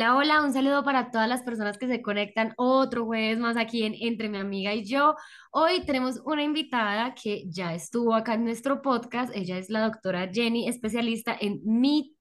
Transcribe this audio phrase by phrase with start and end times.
[0.00, 3.82] Hola, hola, un saludo para todas las personas que se conectan otro jueves más aquí
[3.82, 5.14] en Entre mi amiga y yo.
[5.50, 9.30] Hoy tenemos una invitada que ya estuvo acá en nuestro podcast.
[9.36, 12.16] Ella es la doctora Jenny, especialista en mi,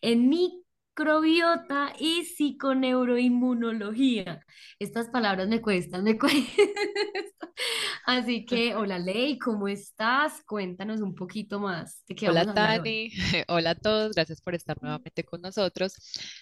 [0.00, 0.30] en
[1.00, 4.44] microbiota y psiconeuroinmunología.
[4.78, 6.68] Estas palabras me cuestan, me cuestan.
[8.04, 10.42] Así que, hola Ley, ¿cómo estás?
[10.46, 12.04] Cuéntanos un poquito más.
[12.28, 13.10] hola Tani,
[13.48, 15.94] hola a todos, gracias por estar nuevamente con nosotros.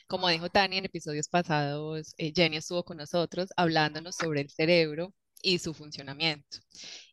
[0.09, 5.15] Como dijo Tani en episodios pasados, eh, Jenny estuvo con nosotros hablándonos sobre el cerebro
[5.41, 6.59] y su funcionamiento.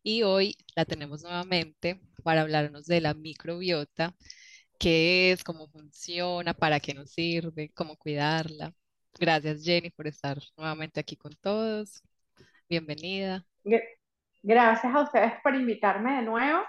[0.01, 4.15] Y hoy la tenemos nuevamente para hablarnos de la microbiota
[4.77, 8.73] qué es, cómo funciona, para qué nos sirve, cómo cuidarla.
[9.19, 12.03] Gracias Jenny por estar nuevamente aquí con todos.
[12.69, 13.45] Bienvenida.
[14.43, 16.63] Gracias a ustedes por invitarme de nuevo.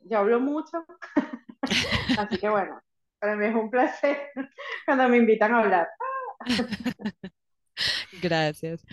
[0.00, 0.84] Yo hablo mucho,
[2.18, 2.80] así que bueno,
[3.18, 4.30] para mí es un placer
[4.86, 5.88] cuando me invitan a hablar.
[8.22, 8.84] Gracias.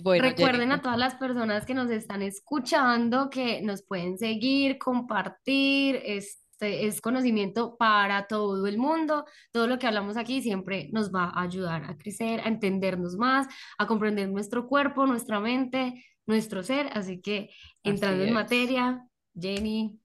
[0.00, 6.00] Bueno, Recuerden a todas las personas que nos están escuchando que nos pueden seguir, compartir,
[6.04, 9.24] es este es conocimiento para todo el mundo.
[9.52, 13.46] Todo lo que hablamos aquí siempre nos va a ayudar a crecer, a entendernos más,
[13.78, 16.88] a comprender nuestro cuerpo, nuestra mente, nuestro ser.
[16.92, 17.50] Así que
[17.84, 19.06] entrando en materia,
[19.38, 20.00] Jenny,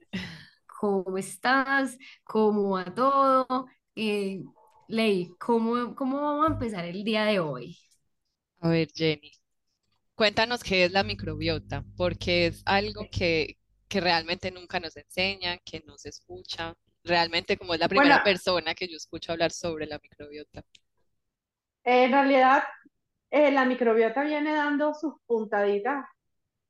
[0.79, 1.97] ¿cómo estás?
[2.23, 3.65] ¿Cómo va todo?
[3.95, 4.43] Eh,
[4.87, 7.79] Ley, ¿cómo, ¿cómo vamos a empezar el día de hoy?
[8.59, 9.31] A ver, Jenny,
[10.13, 13.57] cuéntanos qué es la microbiota, porque es algo que,
[13.93, 16.73] que realmente nunca nos enseñan, que no se escucha.
[17.03, 20.63] Realmente como es la primera persona que yo escucho hablar sobre la microbiota.
[21.83, 22.63] En realidad,
[23.29, 26.07] eh, la microbiota viene dando sus puntaditas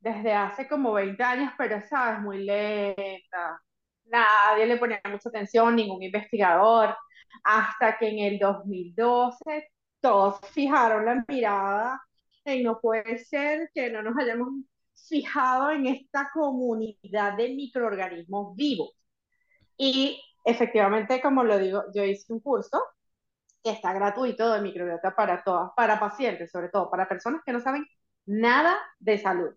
[0.02, 3.62] desde hace como 20 años, pero sabes, muy lenta.
[4.04, 6.94] Nadie le ponía mucha atención, ningún investigador,
[7.42, 12.04] hasta que en el 2012 todos fijaron la mirada
[12.44, 14.50] en no puede ser que no nos hayamos
[14.94, 18.92] fijado en esta comunidad de microorganismos vivos.
[19.78, 22.82] Y efectivamente, como lo digo, yo hice un curso
[23.64, 27.62] que está gratuito de microbiota para todas, para pacientes, sobre todo para personas que no
[27.62, 27.86] saben
[28.26, 29.54] nada de salud.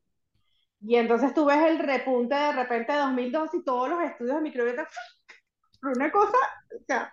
[0.81, 4.43] Y entonces tú ves el repunte de repente de 2002 y todos los estudios de
[4.43, 4.89] microbiota,
[5.83, 6.39] una cosa,
[6.79, 7.13] o sea,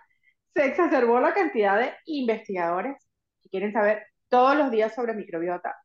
[0.54, 2.96] se exacerbó la cantidad de investigadores
[3.42, 5.76] que quieren saber todos los días sobre microbiota,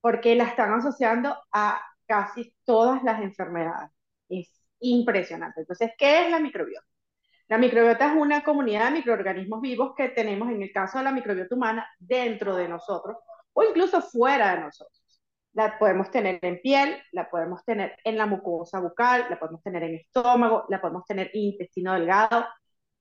[0.00, 3.90] porque la están asociando a casi todas las enfermedades.
[4.28, 4.50] Es
[4.80, 5.60] impresionante.
[5.60, 6.86] Entonces, ¿qué es la microbiota?
[7.48, 11.12] La microbiota es una comunidad de microorganismos vivos que tenemos, en el caso de la
[11.12, 13.16] microbiota humana, dentro de nosotros
[13.54, 15.02] o incluso fuera de nosotros.
[15.54, 19.82] La podemos tener en piel, la podemos tener en la mucosa bucal, la podemos tener
[19.82, 22.46] en estómago, la podemos tener en intestino delgado,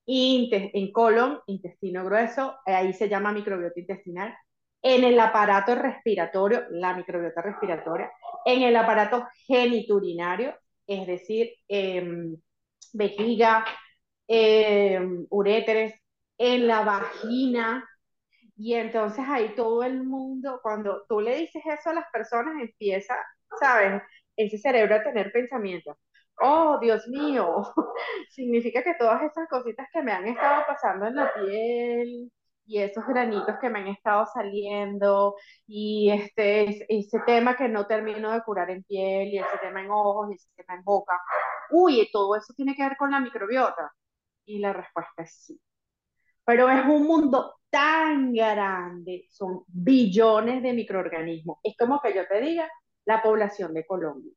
[0.07, 4.35] en colon, intestino grueso, ahí se llama microbiota intestinal,
[4.95, 8.11] en el aparato respiratorio, la microbiota respiratoria,
[8.45, 10.55] en el aparato geniturinario,
[10.87, 12.37] es decir, em,
[12.93, 13.65] vejiga,
[14.27, 15.93] em, uréteres,
[16.37, 17.87] en la vagina.
[18.57, 23.15] Y entonces ahí todo el mundo, cuando tú le dices eso a las personas, empieza,
[23.59, 24.01] ¿sabes?
[24.35, 25.97] Ese cerebro a tener pensamientos.
[26.41, 27.63] Oh, Dios mío,
[28.31, 32.31] significa que todas esas cositas que me han estado pasando en la piel,
[32.67, 35.35] y esos granitos que me han estado saliendo
[35.65, 39.89] y este, ese tema que no termino de curar en piel y ese tema en
[39.89, 41.19] ojos y ese tema en boca.
[41.71, 43.91] Uy, todo eso tiene que ver con la microbiota.
[44.45, 45.59] Y la respuesta es sí.
[46.45, 51.59] Pero es un mundo tan grande, son billones de microorganismos.
[51.63, 52.69] Es como que yo te diga
[53.05, 54.33] la población de Colombia.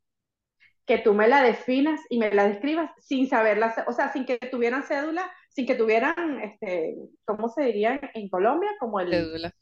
[0.86, 4.38] Que tú me la definas y me la describas sin saberla, o sea, sin que
[4.38, 8.70] tuvieran cédula sin que tuvieran, este, ¿cómo se diría en Colombia?
[8.78, 9.10] Como el...
[9.10, 9.52] Cédula.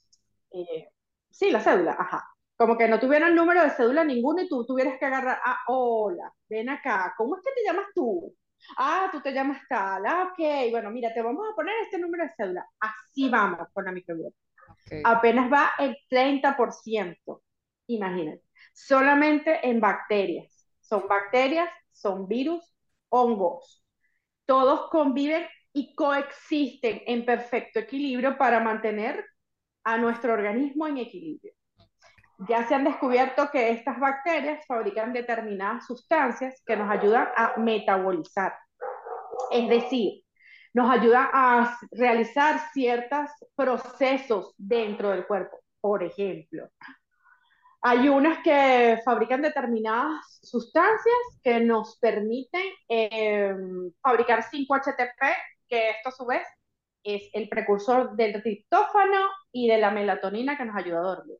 [0.52, 0.88] Eh,
[1.31, 2.25] sí, la cédula, ajá.
[2.56, 6.32] Como que no tuvieran número de cédula ninguno y tú tuvieras que agarrar, ah, hola,
[6.49, 8.35] ven acá, ¿cómo es que te llamas tú?
[8.76, 12.25] Ah, tú te llamas tal, ah, ok, bueno, mira, te vamos a poner este número
[12.25, 12.67] de cédula.
[12.81, 14.37] Así vamos con la microbiota.
[15.05, 17.43] Apenas va el 30%,
[17.87, 18.43] imagínate.
[18.73, 20.67] Solamente en bacterias.
[20.81, 22.75] Son bacterias, son virus,
[23.08, 23.84] hongos.
[24.46, 25.46] Todos conviven
[25.79, 29.25] y coexisten en perfecto equilibrio para mantener
[29.85, 31.53] a nuestro organismo en equilibrio.
[32.49, 38.55] Ya se han descubierto que estas bacterias fabrican determinadas sustancias que nos ayudan a metabolizar.
[39.53, 40.25] Es decir,
[40.75, 45.61] nos ayudan a realizar ciertos procesos dentro del cuerpo.
[45.81, 46.69] Por ejemplo,
[47.83, 53.55] hay unas que fabrican determinadas sustancias que nos permiten eh,
[54.03, 55.23] fabricar 5-HTP,
[55.69, 56.47] que esto a su vez
[57.03, 61.38] es el precursor del triptófano y de la melatonina que nos ayuda a dormir.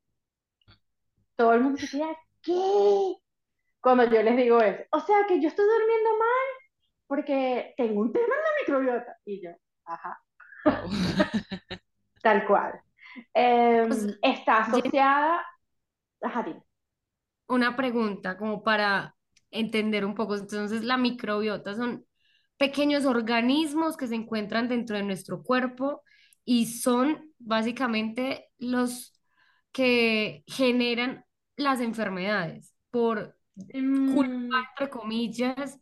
[1.36, 3.16] Todo el mundo se queda, ¿qué?
[3.80, 6.69] Cuando yo les digo eso, o sea que yo estoy durmiendo mal
[7.06, 9.16] porque tengo un tema en la microbiota.
[9.25, 9.50] Y yo,
[9.84, 10.20] ajá.
[12.22, 12.80] Tal cual.
[13.32, 15.44] Pues, está asociada
[17.48, 19.16] una pregunta como para
[19.50, 20.36] entender un poco.
[20.36, 22.04] Entonces, la microbiota son
[22.58, 26.02] pequeños organismos que se encuentran dentro de nuestro cuerpo
[26.44, 29.19] y son básicamente los
[29.72, 31.25] que generan
[31.56, 33.37] las enfermedades por
[34.14, 34.66] culpa, mm.
[34.70, 35.81] entre comillas,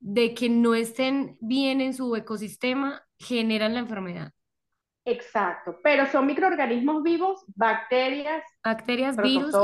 [0.00, 4.32] de que no estén bien en su ecosistema, generan la enfermedad.
[5.06, 9.54] Exacto, pero son microorganismos vivos, bacterias, bacterias, virus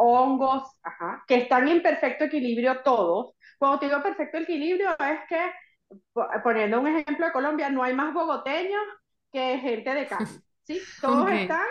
[0.00, 3.34] hongos, ajá, que están en perfecto equilibrio todos.
[3.58, 5.40] Cuando te digo perfecto equilibrio es que,
[6.42, 8.82] poniendo un ejemplo de Colombia, no hay más bogoteños
[9.32, 10.26] que gente de Cali,
[10.62, 10.80] ¿sí?
[11.00, 11.66] Todos están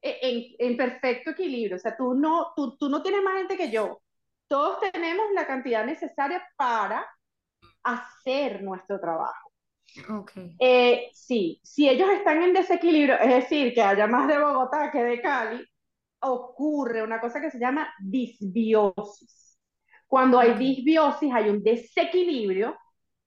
[0.00, 3.70] en, en, perfecto equilibrio, o sea, tú no, tú, tú no tienes más gente que
[3.70, 4.00] yo.
[4.46, 7.06] Todos tenemos la cantidad necesaria para
[7.82, 9.52] hacer nuestro trabajo.
[10.20, 10.54] Okay.
[10.58, 15.02] Eh, sí, si ellos están en desequilibrio, es decir, que haya más de Bogotá que
[15.02, 15.66] de Cali,
[16.20, 19.58] ocurre una cosa que se llama disbiosis.
[20.06, 22.76] Cuando hay disbiosis hay un desequilibrio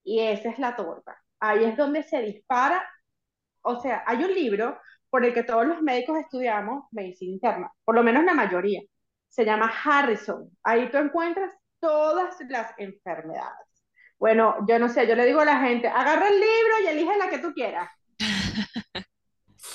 [0.04, 1.16] y esa es la torta.
[1.40, 2.82] Ahí es donde se dispara,
[3.62, 4.78] o sea, hay un libro
[5.10, 8.80] por el que todos los médicos estudiamos medicina interna, por lo menos la mayoría.
[9.28, 10.50] Se llama Harrison.
[10.62, 13.66] Ahí tú encuentras todas las enfermedades.
[14.18, 17.18] Bueno, yo no sé, yo le digo a la gente, agarra el libro y elige
[17.18, 17.90] la que tú quieras.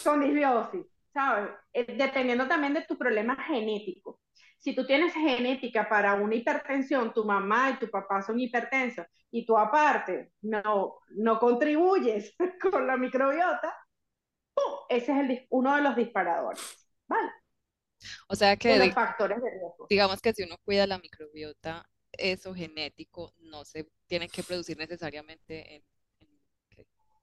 [0.03, 1.49] Con disbiosis, ¿sabes?
[1.73, 4.19] Eh, dependiendo también de tu problema genético.
[4.67, 9.45] Si tú tienes genética para una hipertensión, tu mamá y tu papá son hipertensos, y
[9.45, 12.35] tú aparte no, no contribuyes
[12.69, 13.73] con la microbiota,
[14.89, 16.85] ese es el, uno de los disparadores.
[17.07, 17.31] ¿Vale?
[18.27, 19.87] O sea que, los factores de riesgo.
[19.89, 25.75] digamos que si uno cuida la microbiota, eso genético no se tiene que producir necesariamente
[25.75, 25.83] en,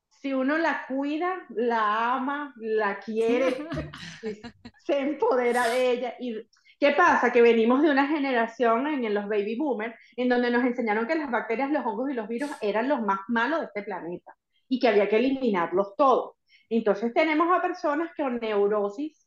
[0.08, 3.68] si uno la cuida, la ama, la quiere,
[4.86, 6.14] se empodera de ella.
[6.18, 6.48] ¿Y
[6.84, 7.32] qué pasa?
[7.32, 11.30] Que venimos de una generación en, los baby boomers en donde nos enseñaron que las
[11.30, 14.36] bacterias, los hongos y los virus eran los más malos de este planeta
[14.68, 16.36] y que había que eliminarlos todos.
[16.68, 19.26] Entonces tenemos a personas con neurosis,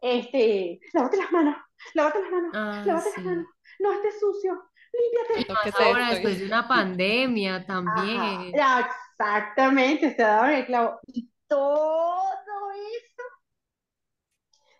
[0.00, 1.56] este, lávate las manos,
[1.94, 3.46] lávate las manos, ah, lávate las manos,
[3.78, 5.84] no estés sucio, límpiate.
[5.84, 8.52] ahora después de una pandemia también.
[8.52, 10.98] exactamente, se daba el clavo.
[11.06, 13.15] Y todo eso,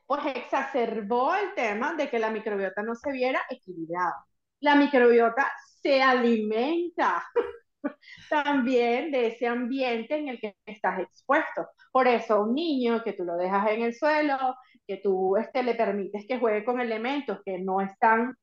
[0.06, 4.25] pues exacerbó el tema de que la microbiota no se viera equilibrada.
[4.61, 5.50] La microbiota
[5.82, 7.25] se alimenta
[8.31, 11.69] también de ese ambiente en el que estás expuesto.
[11.91, 14.54] Por eso un niño que tú lo dejas en el suelo,
[14.87, 18.35] que tú este, le permites que juegue con elementos que no están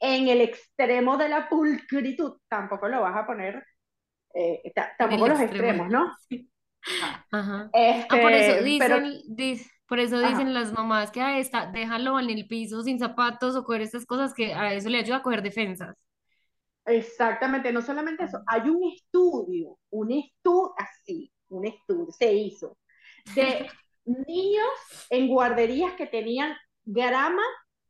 [0.00, 3.64] en el extremo de la pulcritud, tampoco lo vas a poner,
[4.34, 6.12] eh, tampoco los extremos, ¿no?
[7.30, 7.70] Ajá.
[8.10, 9.22] ah, por eso dicen,
[9.86, 13.64] por eso dicen las mamás que a esta, déjalo en el piso sin zapatos o
[13.64, 15.96] coger estas cosas que a eso le ayuda a coger defensas.
[16.86, 22.76] Exactamente, no solamente eso, hay un estudio, un estudio así, un estudio, se hizo,
[23.34, 23.70] de
[24.04, 24.68] niños
[25.10, 27.42] en guarderías que tenían grama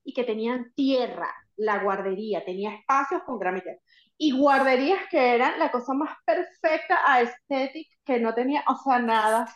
[0.04, 3.70] y que tenían tierra la guardería, tenía espacios con gramita
[4.16, 8.98] y guarderías que eran la cosa más perfecta a estética, que no tenía, o sea,
[8.98, 9.46] nada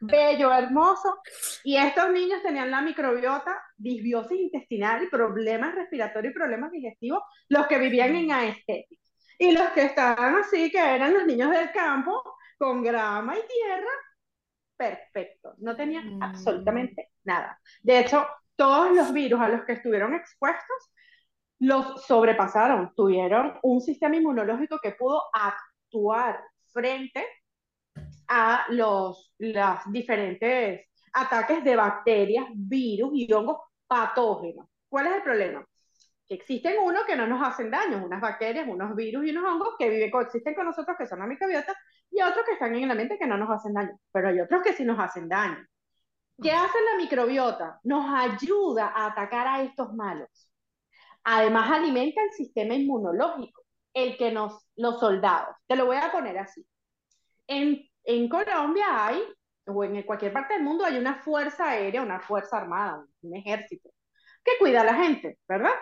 [0.00, 1.18] bello, hermoso.
[1.64, 7.78] Y estos niños tenían la microbiota, disbiosis intestinal, problemas respiratorios y problemas digestivos, los que
[7.78, 9.00] vivían en aesthetic.
[9.38, 12.22] Y los que estaban así, que eran los niños del campo,
[12.58, 13.90] con grama y tierra,
[14.76, 15.54] perfecto.
[15.58, 16.22] No tenían mm.
[16.22, 17.60] absolutamente nada.
[17.82, 18.26] De hecho,
[18.56, 20.90] todos los virus a los que estuvieron expuestos
[21.58, 27.24] los sobrepasaron, tuvieron un sistema inmunológico que pudo actuar frente
[28.28, 34.66] a los, diferentes ataques de bacterias, virus y hongos patógenos.
[34.88, 35.66] ¿Cuál es el problema?
[36.26, 39.74] Que existen unos que no nos hacen daño, unas bacterias, unos virus y unos hongos
[39.78, 41.74] que viven, coexisten con nosotros, que son la microbiota,
[42.10, 44.62] y otros que están en el ambiente que no nos hacen daño, pero hay otros
[44.62, 45.64] que sí nos hacen daño.
[46.42, 47.80] ¿Qué hace la microbiota?
[47.84, 50.28] Nos ayuda a atacar a estos malos.
[51.24, 53.62] Además, alimenta el sistema inmunológico,
[53.94, 55.56] el que nos, los soldados.
[55.66, 56.64] Te lo voy a poner así.
[57.46, 59.22] En, en Colombia hay,
[59.66, 63.90] o en cualquier parte del mundo, hay una fuerza aérea, una fuerza armada, un ejército,
[64.44, 65.74] que cuida a la gente, ¿verdad?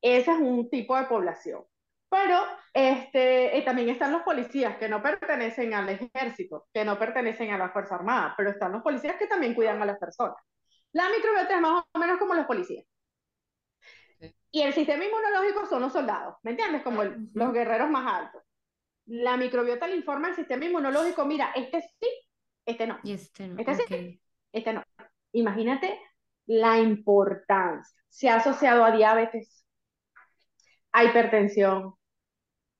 [0.00, 1.64] Ese es un tipo de población.
[2.08, 2.40] Pero
[2.72, 7.70] este, también están los policías que no pertenecen al ejército, que no pertenecen a la
[7.70, 10.36] Fuerza Armada, pero están los policías que también cuidan a las personas.
[10.92, 12.84] La microbiota es más o menos como los policías.
[14.50, 16.82] Y el sistema inmunológico son los soldados, ¿me entiendes?
[16.82, 18.42] Como los guerreros más altos.
[19.06, 22.08] La microbiota le informa al sistema inmunológico, mira, este sí,
[22.64, 22.98] este no.
[23.04, 23.60] este no.
[23.60, 24.20] Este sí,
[24.52, 24.82] este no.
[25.32, 25.98] Imagínate
[26.46, 27.96] la importancia.
[28.08, 29.64] Se ha asociado a diabetes,
[30.92, 31.94] a hipertensión,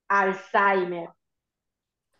[0.08, 1.10] Alzheimer.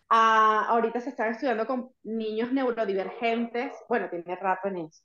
[0.08, 5.02] ahorita se están estudiando con niños neurodivergentes, bueno, tiene rato en eso.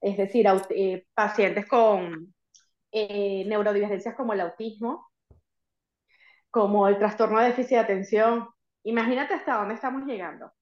[0.00, 2.34] Es decir, eh, pacientes con
[2.90, 5.11] eh, neurodivergencias como el autismo,
[6.52, 8.48] como el trastorno de déficit de atención.
[8.84, 10.52] Imagínate hasta dónde estamos llegando.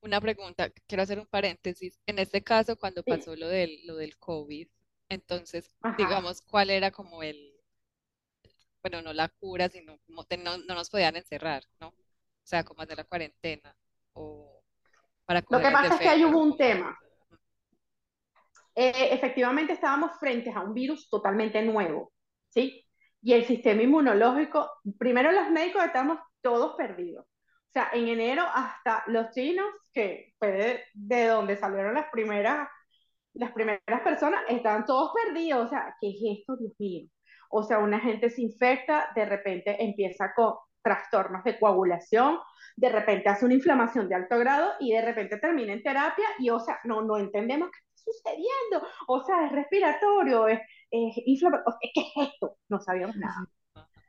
[0.00, 1.98] Una pregunta, quiero hacer un paréntesis.
[2.04, 4.68] En este caso, cuando pasó lo del, lo del COVID,
[5.08, 7.54] entonces, digamos, ¿cuál era como el,
[8.82, 11.88] bueno, no la cura, sino como no, no, nos podían encerrar, ¿no?
[11.88, 11.94] O
[12.42, 13.76] sea, como hacer la cuarentena
[14.12, 14.60] o
[15.24, 16.98] para Lo que pasa es que ahí hubo un tema.
[18.74, 22.12] Eh, efectivamente estábamos frente a un virus totalmente nuevo,
[22.48, 22.87] ¿sí?
[23.20, 27.24] Y el sistema inmunológico, primero los médicos estamos todos perdidos.
[27.24, 32.68] O sea, en enero hasta los chinos, que fue de, donde salieron las primeras,
[33.34, 35.66] las primeras personas, estaban todos perdidos.
[35.66, 37.08] O sea, ¿qué es esto, Dios mío?
[37.50, 42.38] O sea, una gente se infecta, de repente empieza con trastornos de coagulación,
[42.76, 46.50] de repente hace una inflamación de alto grado y de repente termina en terapia y,
[46.50, 48.88] o sea, no, no entendemos qué está sucediendo.
[49.08, 50.60] O sea, es respiratorio, es,
[50.90, 51.14] es
[51.94, 52.56] ¿qué es esto?
[52.68, 53.46] No sabíamos nada.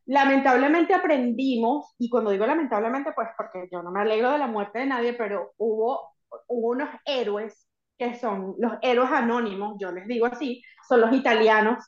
[0.05, 4.79] Lamentablemente aprendimos, y cuando digo lamentablemente, pues porque yo no me alegro de la muerte
[4.79, 6.15] de nadie, pero hubo,
[6.47, 7.67] hubo unos héroes
[7.97, 11.83] que son los héroes anónimos, yo les digo así, son los italianos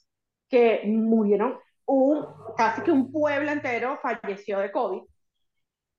[0.50, 2.26] que murieron, un,
[2.58, 5.02] casi que un pueblo entero falleció de COVID.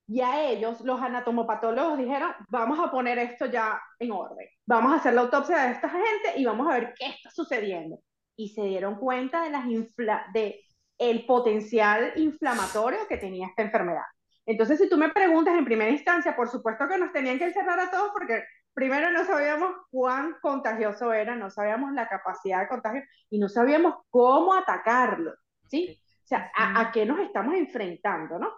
[0.08, 4.96] Y a ellos, los anatomopatólogos dijeron, vamos a poner esto ya en orden, vamos a
[4.96, 7.98] hacer la autopsia de esta gente y vamos a ver qué está sucediendo.
[8.36, 10.60] Y se dieron cuenta de, las infla de
[10.98, 14.04] el potencial inflamatorio que tenía esta enfermedad.
[14.46, 17.78] Entonces, si tú me preguntas en primera instancia, por supuesto que nos tenían que encerrar
[17.80, 18.42] a todos porque
[18.74, 23.94] primero no sabíamos cuán contagioso era, no sabíamos la capacidad de contagio y no sabíamos
[24.10, 25.32] cómo atacarlo,
[25.68, 25.98] ¿sí?
[26.24, 28.52] O sea, a, qué nos estamos enfrentando, ¿no?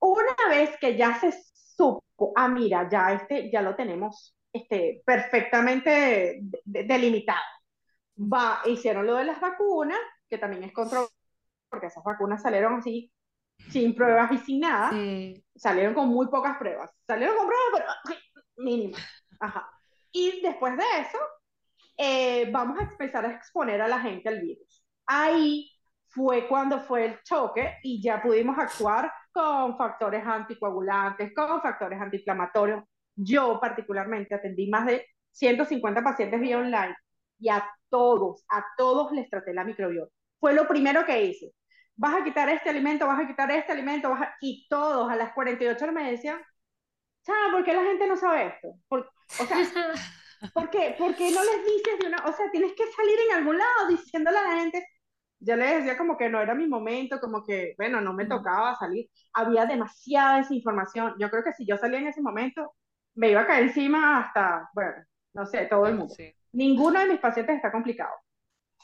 [0.00, 6.40] Una vez que ya se supo, ah, mira, ya, este, ya lo tenemos este, perfectamente
[6.64, 7.42] delimitado.
[8.20, 9.98] Va, hicieron lo de las vacunas,
[10.28, 11.16] que también es controversial,
[11.68, 13.12] porque esas vacunas salieron así,
[13.70, 14.90] sin pruebas y sin nada.
[15.54, 16.90] Salieron con muy pocas pruebas.
[17.06, 18.16] Salieron con pruebas, pero
[18.56, 19.00] mínimas.
[19.38, 19.70] Ajá.
[20.10, 21.18] Y después de eso,
[21.96, 24.84] eh, vamos a empezar a exponer a la gente al virus.
[25.06, 25.70] Ahí
[26.08, 32.82] fue cuando fue el choque y ya pudimos actuar con factores anticoagulantes, con factores antiinflamatorios.
[33.14, 36.96] Yo particularmente atendí más de 150 pacientes vía online
[37.38, 40.12] y a todos, a todos les traté la microbiota.
[40.40, 41.52] Fue lo primero que hice.
[41.96, 45.32] Vas a quitar este alimento, vas a quitar este alimento, vas y todos a las
[45.32, 46.40] 48 horas me decían,
[47.52, 48.74] ¿por qué la gente no sabe esto?
[48.88, 49.58] o sea,
[50.54, 53.88] ¿por qué, no les dices de una, o sea, tienes que salir en algún lado
[53.88, 54.86] diciéndole a la gente,
[55.40, 58.74] yo les decía como que no era mi momento, como que, bueno, no me tocaba
[58.76, 62.74] salir, había demasiada desinformación, yo creo que si yo salía en ese momento,
[63.14, 65.04] me iba a caer encima hasta, bueno,
[65.34, 66.14] no sé, todo el mundo.
[66.52, 68.14] Ninguno de mis pacientes está complicado,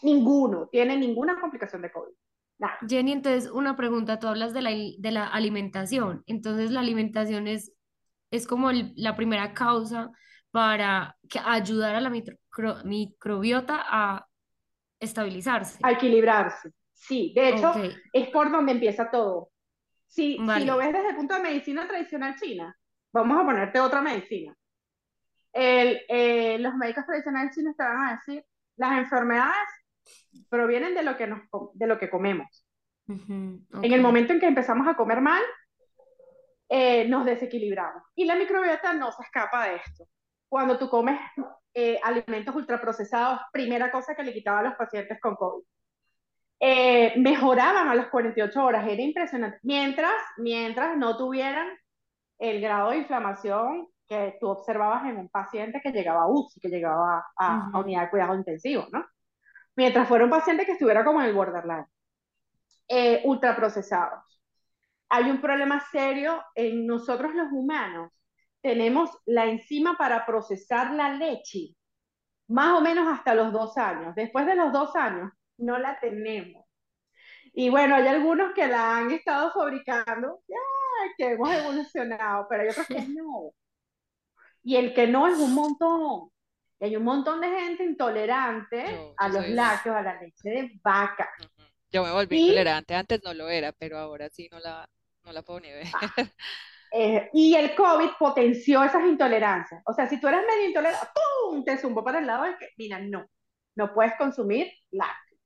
[0.02, 2.12] ninguno tiene ninguna complicación de COVID.
[2.88, 7.74] Jenny, entonces una pregunta, tú hablas de la, de la alimentación, entonces la alimentación es
[8.34, 10.10] es como la primera causa
[10.50, 12.10] para que ayudar a la
[12.84, 14.26] microbiota a
[15.00, 15.78] estabilizarse.
[15.82, 16.70] A equilibrarse.
[16.92, 17.72] Sí, de hecho,
[18.12, 19.50] es por donde empieza todo.
[20.06, 22.76] Si, si lo ves desde el punto de medicina tradicional china,
[23.12, 24.54] vamos a ponerte otra medicina.
[25.54, 28.44] El, eh, los médicos tradicionales chinos te van a decir,
[28.76, 29.68] las enfermedades
[30.48, 31.40] provienen de lo que, nos,
[31.74, 32.66] de lo que comemos.
[33.06, 35.42] En el momento en que empezamos a comer mal,
[36.68, 38.02] eh, nos desequilibramos.
[38.14, 40.08] Y la microbiota no se escapa de esto.
[40.48, 41.18] Cuando tú comes
[41.74, 45.62] eh, alimentos ultraprocesados, primera cosa que le quitaba a los pacientes con COVID.
[46.60, 49.58] Eh, mejoraban a las 48 horas, era impresionante.
[49.62, 51.68] Mientras, mientras no tuvieran
[52.38, 56.68] el grado de inflamación que tú observabas en un paciente que llegaba a UCI, que
[56.68, 59.04] llegaba a, unidad de cuidado intensivo, ¿no?
[59.76, 61.86] Mientras fuera un paciente que estuviera como en el borderline.
[62.88, 64.22] Eh, ultraprocesados.
[65.08, 68.12] Hay un problema serio en nosotros los humanos.
[68.60, 71.74] Tenemos la enzima para procesar la leche,
[72.48, 74.14] más o menos hasta los dos años.
[74.14, 76.64] Después de los dos años, no la tenemos.
[77.52, 80.56] Y bueno, hay algunos que la han estado fabricando, ya,
[81.16, 83.52] que hemos evolucionado, pero hay otros que no.
[84.64, 86.30] Y el que no es un montón.
[86.80, 91.30] Y hay un montón de gente intolerante a los lácteos, a la leche de vaca.
[91.92, 94.88] Yo me volví intolerante, antes no lo era, pero ahora sí no la,
[95.22, 95.86] no la puedo ni ver.
[95.94, 96.12] Ah,
[96.92, 99.80] eh, y el COVID potenció esas intolerancias.
[99.86, 101.62] O sea, si tú eres medio intolerante, ¡pum!
[101.62, 103.24] Te zumbó para el lado de que, mira, no,
[103.76, 105.40] no puedes consumir lácteos.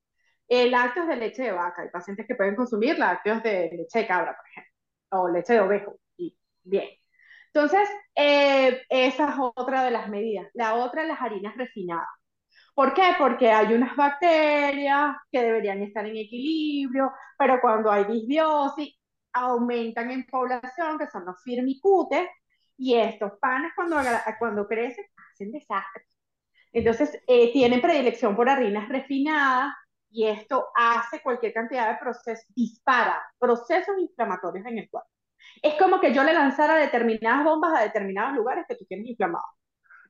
[0.48, 1.82] Eh, lácteos de leche de vaca.
[1.82, 4.72] Hay pacientes que pueden consumir lácteos de leche de cabra, por ejemplo,
[5.10, 5.98] o leche de ovejo.
[6.16, 6.88] Y bien.
[7.52, 10.49] Entonces, eh, esa es otra de las medidas.
[10.55, 12.09] La otra las harinas refinadas.
[12.75, 13.02] ¿Por qué?
[13.19, 18.95] Porque hay unas bacterias que deberían estar en equilibrio, pero cuando hay disbiosis,
[19.33, 22.28] aumentan en población, que son los firmicutes,
[22.76, 23.97] y estos panes cuando,
[24.38, 26.07] cuando crecen hacen desastres.
[26.73, 29.75] Entonces, eh, tienen predilección por harinas refinadas,
[30.11, 35.11] y esto hace cualquier cantidad de procesos, dispara procesos inflamatorios en el cuerpo.
[35.62, 39.49] Es como que yo le lanzara determinadas bombas a determinados lugares que tú tienes inflamados.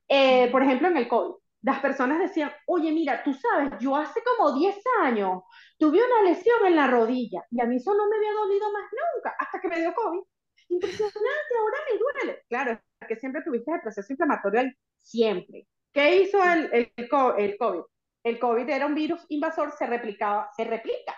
[0.07, 4.21] Eh, por ejemplo, en el COVID, las personas decían, oye, mira, tú sabes, yo hace
[4.23, 5.43] como 10 años
[5.77, 8.83] tuve una lesión en la rodilla y a mí eso no me había dolido más
[8.83, 10.21] nunca, hasta que me dio COVID.
[10.69, 12.43] Impresionante, ahora me duele.
[12.47, 15.67] Claro, que siempre tuviste el proceso inflamatorio siempre.
[15.91, 17.81] ¿Qué hizo el, el, el COVID?
[18.23, 21.15] El COVID era un virus invasor, se replicaba, se replica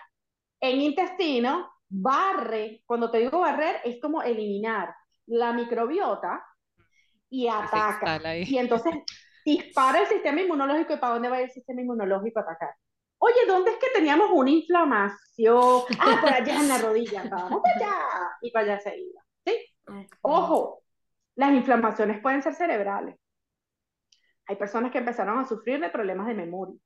[0.61, 4.95] en intestino, barre, cuando te digo barrer, es como eliminar
[5.27, 6.43] la microbiota
[7.29, 8.19] y ataca.
[8.35, 8.93] Y entonces
[9.45, 12.73] dispara el sistema inmunológico y para dónde va el sistema inmunológico a atacar.
[13.17, 15.83] Oye, ¿dónde es que teníamos una inflamación?
[15.99, 17.97] Ah, por allá en la rodilla, vamos para allá.
[18.41, 19.21] Y para allá se iba.
[19.45, 20.05] ¿sí?
[20.21, 20.83] Ojo,
[21.35, 23.17] las inflamaciones pueden ser cerebrales.
[24.47, 26.79] Hay personas que empezaron a sufrir de problemas de memoria,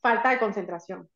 [0.00, 1.08] falta de concentración.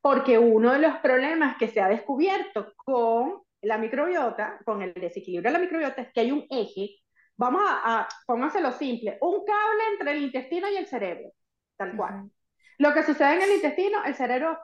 [0.00, 5.50] Porque uno de los problemas que se ha descubierto con la microbiota, con el desequilibrio
[5.50, 6.96] de la microbiota, es que hay un eje
[7.36, 11.32] Vamos a, a póngaselo simple, un cable entre el intestino y el cerebro,
[11.76, 12.30] tal cual.
[12.78, 14.58] Lo que sucede en el intestino, el cerebro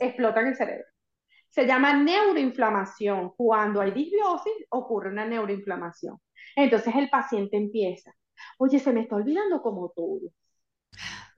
[0.00, 0.86] explota en el cerebro.
[1.48, 3.32] Se llama neuroinflamación.
[3.36, 6.18] Cuando hay disbiosis, ocurre una neuroinflamación.
[6.56, 8.12] Entonces el paciente empieza,
[8.58, 10.20] oye, se me está olvidando como todo.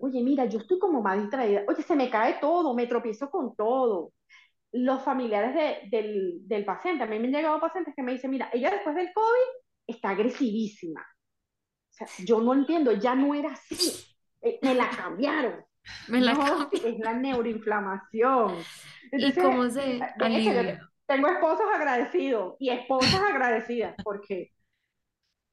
[0.02, 1.62] Oye, mira, yo estoy como más distraída.
[1.68, 4.12] Oye, se me cae todo, me tropiezo con todo.
[4.72, 8.50] Los familiares del, del paciente, a mí me han llegado pacientes que me dicen, mira,
[8.52, 11.00] ella después del COVID está agresivísima.
[11.00, 14.16] O sea, yo no entiendo, ya no era así.
[14.40, 15.64] Eh, me la cambiaron.
[16.08, 18.56] Me la no, es la neuroinflamación.
[19.12, 20.00] ¿Y cómo se
[21.06, 24.50] tengo esposos agradecidos y esposas agradecidas porque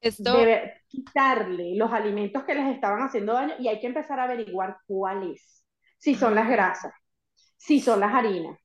[0.00, 0.36] Esto...
[0.36, 4.78] debe quitarle los alimentos que les estaban haciendo daño y hay que empezar a averiguar
[4.86, 5.64] cuáles.
[5.98, 6.94] Si son las grasas,
[7.56, 8.58] si son las harinas.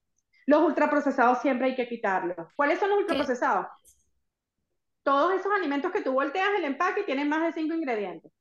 [0.45, 2.47] Los ultraprocesados siempre hay que quitarlos.
[2.55, 3.67] ¿Cuáles son los ultraprocesados?
[5.05, 8.31] todos esos alimentos que tú volteas el empaque tienen más de cinco ingredientes.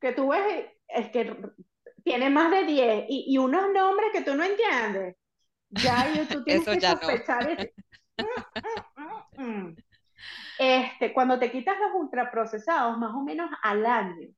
[0.00, 1.36] Que tú ves, es que
[2.02, 5.16] tienen más de 10 y, unos nombres que tú no entiendes.
[5.68, 7.70] Ya tú tienes que sospechar.
[10.62, 14.28] este, cuando te quitas los ultraprocesados, más o menos al año,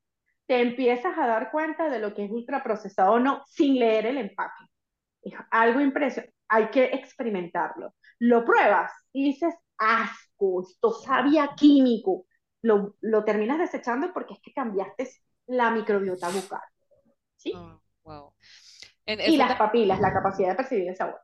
[0.47, 4.19] te empiezas a dar cuenta de lo que es ultraprocesado o no sin leer el
[4.19, 4.67] empaque.
[5.21, 6.33] Es algo impresionante.
[6.47, 7.97] Hay que experimentarlo.
[8.21, 12.27] Lo pruebas y dices, asco, esto sabía químico,
[12.63, 15.11] lo, lo terminas desechando porque es que cambiaste
[15.47, 16.61] la microbiota bucal.
[17.35, 17.53] ¿Sí?
[18.05, 18.33] Oh,
[19.07, 21.21] y las papilas, la capacidad de percibir el sabor.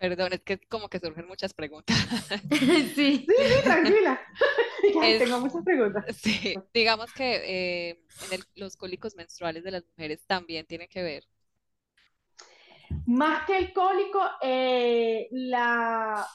[0.00, 1.94] Perdón, es que como que surgen muchas preguntas.
[2.94, 3.26] sí.
[3.26, 3.26] sí,
[3.62, 4.18] tranquila.
[5.18, 6.04] Tengo muchas preguntas.
[6.16, 11.24] Sí, digamos que eh, en los cólicos menstruales de las mujeres también tienen que ver
[13.06, 16.26] más que el cólico, eh, la,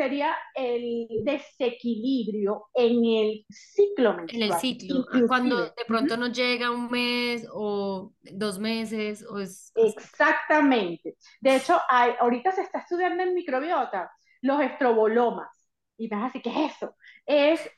[0.00, 4.42] sería el desequilibrio en el ciclo menstrual.
[4.42, 9.22] En el ciclo, cuando de pronto no llega un mes o dos meses.
[9.28, 9.72] O es...
[9.74, 11.18] Exactamente.
[11.38, 14.10] De hecho, hay, ahorita se está estudiando en microbiota
[14.40, 15.50] los estrobolomas.
[15.98, 16.96] Y vas así, ¿qué es eso?
[17.26, 17.70] Es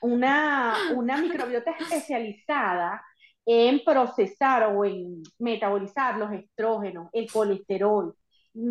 [0.00, 3.02] una, una microbiota especializada
[3.44, 8.14] en procesar o en metabolizar los estrógenos, el colesterol.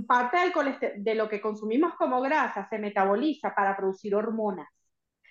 [0.08, 4.68] Parte del de lo que consumimos como grasa se metaboliza para producir hormonas.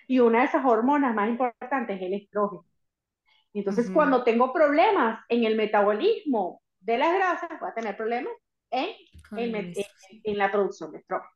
[0.07, 2.65] Y una de esas hormonas más importantes es el estrógeno.
[3.53, 8.33] Entonces, cuando tengo problemas en el metabolismo de las grasas, voy a tener problemas
[8.69, 8.95] en,
[9.35, 11.31] en, la producción de estrógeno.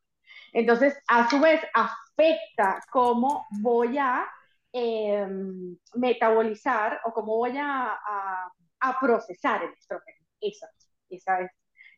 [0.52, 4.26] Entonces, a su vez, afecta cómo voy a
[4.72, 7.98] em, metabolizar o cómo voy a,
[8.80, 10.18] a, procesar el estrógeno.
[10.40, 10.68] Esa,
[11.08, 11.50] esa es.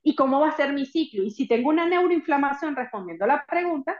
[0.05, 1.25] Y cómo va a ser mi ciclo.
[1.25, 3.99] Y si tengo una neuroinflamación, respondiendo a la pregunta,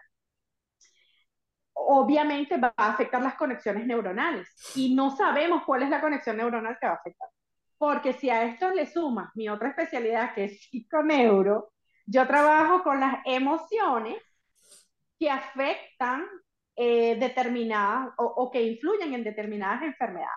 [1.73, 4.49] obviamente va a afectar las conexiones neuronales.
[4.77, 7.29] Y no sabemos cuál es la conexión neuronal que va a afectar.
[7.79, 11.73] Porque si a esto le sumas mi otra especialidad, que es psiconeuro,
[12.07, 14.19] yo trabajo con las emociones
[15.19, 16.25] que afectan
[16.77, 20.31] eh, determinadas o, que influyen en determinadas enfermedades.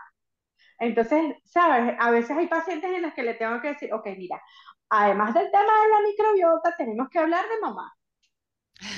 [0.79, 1.95] Entonces, ¿sabes?
[1.99, 4.41] A veces hay pacientes en los que le tengo que decir, ok, mira,
[4.89, 7.93] además del tema de la microbiota, tenemos que hablar de mamá.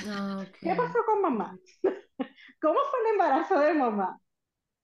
[0.06, 1.56] Ah, ¿Qué pasó con mamá?
[2.60, 4.18] ¿Cómo fue el embarazo de mamá?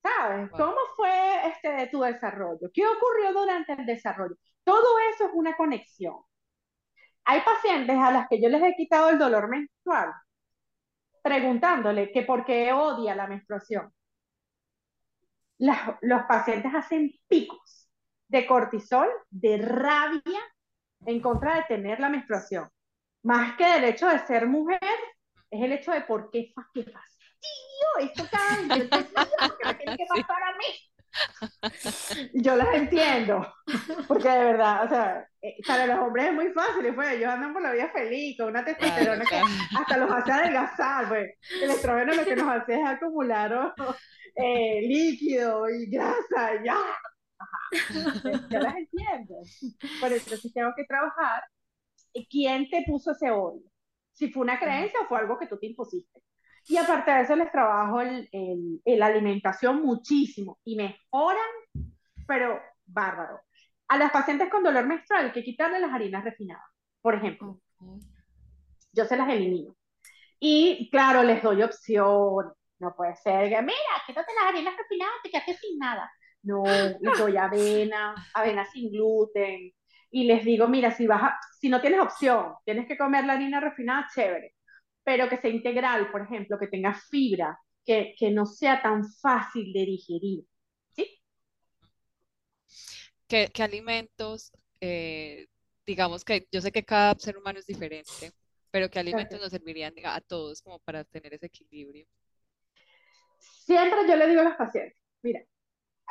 [0.02, 0.50] ¿Sabes?
[0.50, 2.70] ¿Cómo fue este, tu desarrollo?
[2.72, 4.36] ¿Qué ocurrió durante el desarrollo?
[4.64, 6.16] Todo eso es una conexión.
[7.24, 10.12] Hay pacientes a las que yo les he quitado el dolor menstrual
[11.26, 13.92] preguntándole que por qué odia la menstruación.
[15.58, 17.90] los pacientes hacen picos
[18.28, 20.40] de cortisol, de rabia
[21.04, 22.68] en contra de tener la menstruación.
[23.22, 24.80] Más que el hecho de ser mujer,
[25.50, 28.98] es el hecho de por qué, qué fastidio, esto cambia, esto
[29.62, 30.86] ¿qué tiene que pasar a mí?
[32.34, 33.46] Yo las entiendo,
[34.08, 37.52] porque de verdad, o sea, eh, para los hombres es muy fácil, pues, ellos andan
[37.52, 39.40] por la vida feliz, con una testosterona que
[39.78, 41.30] hasta los hace adelgazar, pues.
[41.62, 43.74] El estrógeno lo que nos hace es acumular
[44.36, 46.78] eh, líquido y grasa, ya.
[48.50, 49.34] Yo las entiendo.
[50.00, 51.42] Por eso sí tengo que trabajar.
[52.30, 53.62] ¿Quién te puso ese odio?
[54.12, 56.22] Si fue una creencia o fue algo que tú te impusiste.
[56.68, 61.46] Y aparte de eso les trabajo el, el, la alimentación muchísimo y mejoran,
[62.26, 63.40] pero bárbaro.
[63.88, 66.64] A las pacientes con dolor menstrual hay que quitarle las harinas refinadas,
[67.00, 67.60] por ejemplo.
[68.92, 69.76] Yo se las elimino.
[70.40, 72.52] Y claro, les doy opción.
[72.78, 76.10] No puede ser que, mira, quítate las harinas refinadas, te quedaste sin nada.
[76.46, 79.72] No, les doy avena, avena sin gluten.
[80.10, 83.60] Y les digo, mira, si, vas si no tienes opción, tienes que comer la harina
[83.60, 84.54] refinada, chévere.
[85.02, 89.72] Pero que sea integral, por ejemplo, que tenga fibra, que, que no sea tan fácil
[89.72, 90.44] de digerir.
[90.92, 91.20] ¿Sí?
[93.26, 95.46] ¿Qué, qué alimentos, eh,
[95.84, 98.32] digamos que yo sé que cada ser humano es diferente,
[98.70, 102.06] pero qué alimentos nos servirían a todos como para tener ese equilibrio?
[103.38, 105.44] Siempre yo le digo a los pacientes, mira,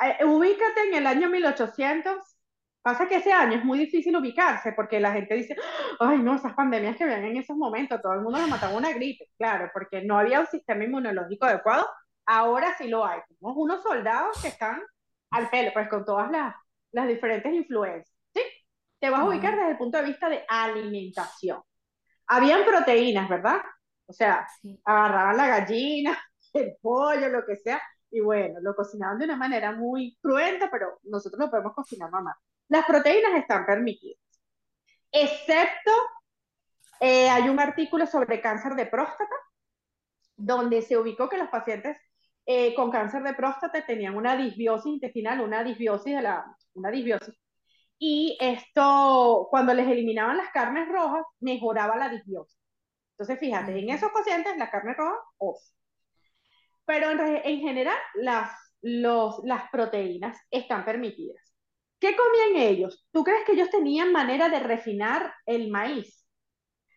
[0.00, 2.16] eh, ubícate en el año 1800.
[2.82, 5.56] Pasa que ese año es muy difícil ubicarse porque la gente dice,
[5.98, 8.92] ay, no, esas pandemias que vean en esos momentos, todo el mundo nos mataba una
[8.92, 9.28] gripe.
[9.36, 11.86] Claro, porque no había un sistema inmunológico adecuado.
[12.26, 13.20] Ahora sí lo hay.
[13.28, 14.80] Tenemos unos soldados que están
[15.30, 16.54] al pelo, pues con todas las,
[16.92, 18.14] las diferentes influencias.
[18.34, 18.42] ¿Sí?
[19.00, 21.60] Te vas a ubicar desde el punto de vista de alimentación.
[22.28, 23.62] Habían proteínas, ¿verdad?
[24.06, 24.46] O sea,
[24.84, 26.18] agarraban la gallina,
[26.54, 27.80] el pollo, lo que sea,
[28.16, 32.34] y bueno, lo cocinaban de una manera muy cruenta, pero nosotros lo podemos cocinar normal.
[32.68, 34.18] Las proteínas están permitidas,
[35.12, 35.92] excepto
[37.00, 39.34] eh, hay un artículo sobre cáncer de próstata,
[40.36, 41.98] donde se ubicó que los pacientes
[42.46, 47.34] eh, con cáncer de próstata tenían una disbiosis intestinal, una disbiosis de la, una disbiosis.
[47.98, 52.58] Y esto, cuando les eliminaban las carnes rojas, mejoraba la disbiosis.
[53.12, 55.60] Entonces, fíjate, en esos pacientes la carne roja, off.
[56.86, 61.42] Pero en, general las, los, las proteínas están permitidas.
[61.98, 63.06] ¿Qué comían ellos?
[63.10, 66.26] ¿Tú crees que ellos tenían manera de refinar el maíz?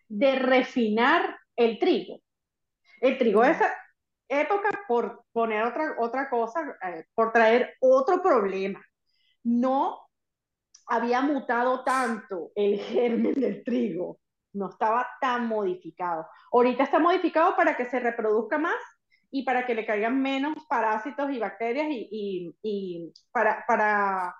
[0.08, 2.22] De refinar el trigo.
[3.02, 3.74] El trigo de esa
[4.28, 8.82] época, por poner otra, otra cosa, eh, por traer otro problema,
[9.44, 10.00] no
[10.88, 14.20] había mutado tanto el germen del trigo,
[14.54, 16.28] no estaba tan modificado.
[16.52, 18.76] Ahorita está modificado para que se reproduzca más
[19.32, 24.36] y para que le caigan menos parásitos y bacterias y, y, para, para,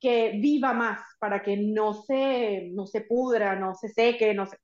[0.00, 4.58] que viva más, para que no se, no se pudra, no se seque, no se...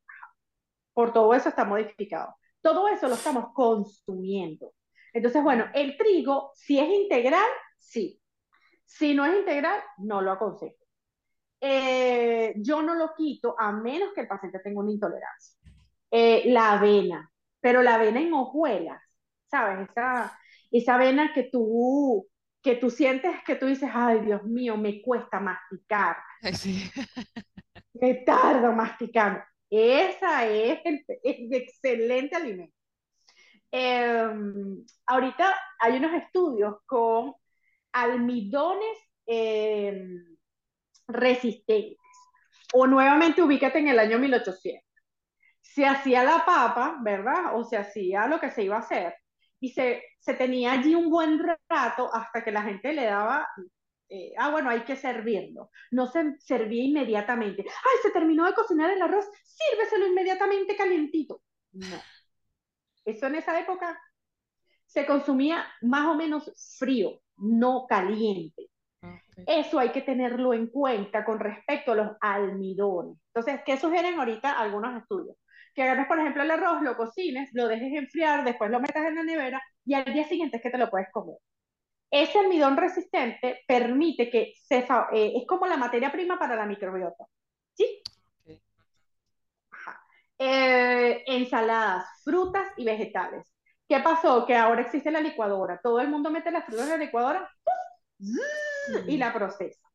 [0.92, 2.34] Por todo eso está modificado.
[2.60, 4.72] Todo eso lo estamos consumiendo.
[5.12, 8.20] Entonces, bueno, el trigo, si es integral, sí.
[8.84, 10.74] Si no es integral, no lo aconsejo.
[11.60, 15.56] Eh, yo no lo quito a menos que el paciente tenga una intolerancia.
[16.10, 19.00] Eh, la avena, pero la avena en hojuelas
[19.50, 19.88] ¿sabes?
[19.88, 20.38] Esa,
[20.70, 22.26] esa vena que tú,
[22.62, 26.16] que tú sientes que tú dices, ay, Dios mío, me cuesta masticar.
[26.52, 26.90] Sí.
[27.94, 29.40] me tardo masticando.
[29.70, 31.04] Esa es el,
[31.52, 32.74] excelente alimento.
[33.70, 37.34] Em, ahorita hay unos estudios con
[37.92, 40.02] almidones eh,
[41.06, 41.98] resistentes.
[42.74, 44.82] O nuevamente ubícate en el año 1800.
[45.60, 47.56] Se hacía la papa, ¿verdad?
[47.56, 49.14] O se hacía lo que se iba a hacer.
[49.60, 53.48] Y se, se tenía allí un buen rato hasta que la gente le daba
[54.10, 55.70] eh, ah, bueno, hay que servirlo.
[55.90, 57.62] No se servía inmediatamente.
[57.62, 61.42] Ay, se terminó de cocinar el arroz, sírveselo inmediatamente calientito.
[61.72, 62.00] No.
[63.04, 64.00] Eso en esa época
[64.86, 68.70] se consumía más o menos frío, no caliente.
[69.46, 73.16] Eso hay que tenerlo en cuenta con respecto a los almidones.
[73.32, 75.36] Entonces, ¿qué sugieren ahorita algunos estudios?
[75.78, 79.14] Que agarres, por ejemplo, el arroz, lo cocines, lo dejes enfriar, después lo metas en
[79.14, 81.36] la nevera y al día siguiente es que te lo puedes comer.
[82.10, 87.26] Ese almidón resistente permite que se, eh, es como la materia prima para la microbiota.
[87.74, 88.02] ¿Sí?
[90.36, 93.46] Eh, ensaladas, frutas y vegetales.
[93.88, 94.46] ¿Qué pasó?
[94.46, 95.78] Que ahora existe la licuadora.
[95.80, 97.48] Todo el mundo mete las frutas en la licuadora
[99.06, 99.88] y la procesa.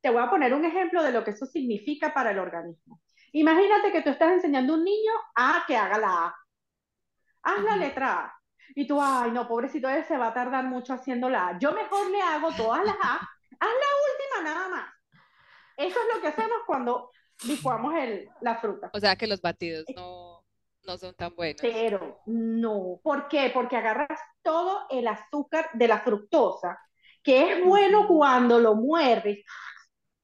[0.00, 3.00] Te voy a poner un ejemplo de lo que eso significa para el organismo.
[3.34, 6.36] Imagínate que tú estás enseñando a un niño a que haga la A.
[7.42, 8.40] Haz la letra A.
[8.76, 11.58] Y tú, ay, no, pobrecito, él se va a tardar mucho haciendo la A.
[11.58, 13.24] Yo mejor le hago todas las A, haz
[13.60, 14.94] la última nada más.
[15.76, 17.10] Eso es lo que hacemos cuando
[17.46, 18.90] licuamos el, la fruta.
[18.92, 20.44] O sea que los batidos no,
[20.84, 21.60] no son tan buenos.
[21.60, 23.00] Pero no.
[23.02, 23.50] ¿Por qué?
[23.52, 26.78] Porque agarras todo el azúcar de la fructosa,
[27.20, 29.44] que es bueno cuando lo muerdes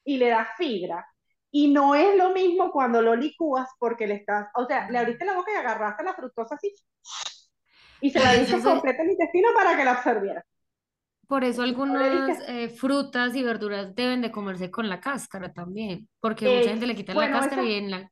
[0.05, 1.10] y le das fibra.
[1.50, 5.24] Y no es lo mismo cuando lo licúas porque le estás, o sea, le abriste
[5.24, 6.72] la boca y agarraste la fructosa así
[8.00, 10.44] y se la dice completa el intestino para que la absorbiera.
[11.26, 16.56] Por eso algunas eh, frutas y verduras deben de comerse con la cáscara también, porque
[16.56, 18.10] mucha gente le quita la cáscara y en la...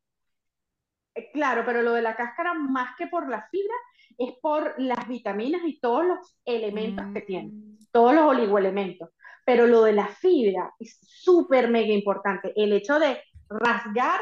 [1.15, 3.75] Eh, claro, pero lo de la cáscara más que por la fibra
[4.19, 7.79] es por las vitaminas y todos los elementos que tiene, mm.
[7.91, 9.11] todos los oligoelementos.
[9.45, 12.53] Pero lo de la fibra es súper mega importante.
[12.55, 14.21] El hecho de rasgar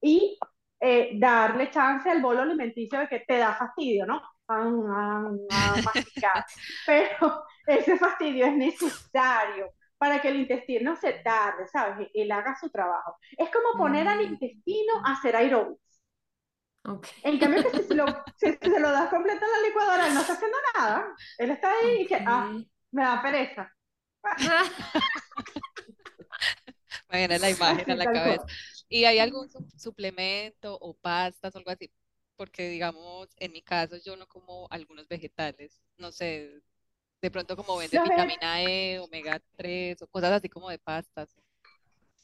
[0.00, 0.38] y
[0.80, 4.20] eh, darle chance al bolo alimenticio de que te da fastidio, ¿no?
[6.86, 12.08] Pero ese fastidio es necesario para que el intestino se tarde, ¿sabes?
[12.12, 13.16] Él haga su trabajo.
[13.38, 14.32] Es como poner al mm.
[14.32, 15.80] intestino a hacer aerobics.
[17.22, 18.06] En cambio, si se lo,
[18.36, 21.14] se lo das completo en la licuadora, él no está haciendo nada.
[21.38, 22.52] Él está ahí y que, ah,
[22.90, 23.72] me da pereza.
[27.12, 28.44] Me la imagen en la cabeza.
[28.88, 31.90] ¿Y hay algún suplemento o pastas o algo así
[32.36, 36.60] porque digamos, en mi caso yo no como algunos vegetales, no sé,
[37.20, 41.36] de pronto como venden vitamina E, omega 3 o cosas así como de pastas.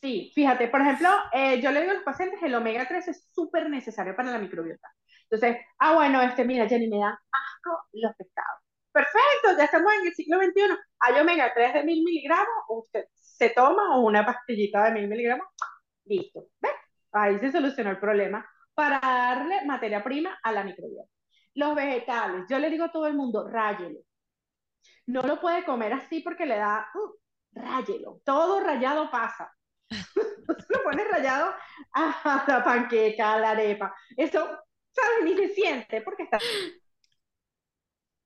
[0.01, 3.29] Sí, fíjate, por ejemplo, eh, yo le digo a los pacientes, el omega 3 es
[3.33, 4.89] súper necesario para la microbiota.
[5.31, 8.61] Entonces, ah, bueno, este, mira, Jenny, me dan asco los pescados.
[8.93, 10.77] Perfecto, ya estamos en el siglo XXI.
[10.99, 13.05] Hay omega 3 de mil miligramos, usted
[13.39, 15.47] se toma o una pastillita de mil miligramos,
[16.05, 16.49] listo.
[16.61, 16.73] ¿Ves?
[17.13, 21.11] Ahí se solucionó el problema para darle materia prima a la microbiota.
[21.55, 24.01] Los vegetales, yo le digo a todo el mundo, ráyelo.
[25.07, 28.21] No lo puede comer así porque le da, uh, ráyelo.
[28.25, 29.51] Todo rayado pasa.
[30.69, 31.55] lo pone rayado
[31.93, 33.95] a la panqueca, a la arepa.
[34.17, 34.45] Eso,
[34.91, 35.25] ¿sabes?
[35.25, 36.39] Ni se siente porque está.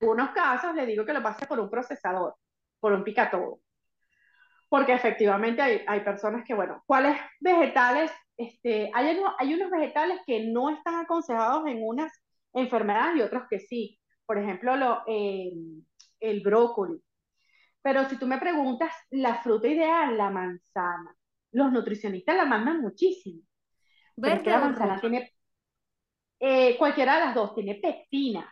[0.01, 2.35] En algunos casos le digo que lo pase por un procesador,
[2.81, 3.61] por un picatodo.
[4.73, 10.47] Porque efectivamente hay, hay personas que, bueno, ¿cuáles vegetales este, hay, hay unos vegetales que
[10.47, 12.13] no están aconsejados en unas
[12.53, 13.99] enfermedades y otros que sí.
[14.27, 15.53] Por ejemplo, lo, eh,
[16.21, 17.01] el brócoli.
[17.83, 21.15] Pero si tú me preguntas, la fruta ideal, la manzana.
[21.53, 23.43] Los nutricionistas la mandan muchísimo.
[24.17, 25.33] Pero la manzana tiene,
[26.39, 28.47] eh, cualquiera de las dos, tiene pectinas.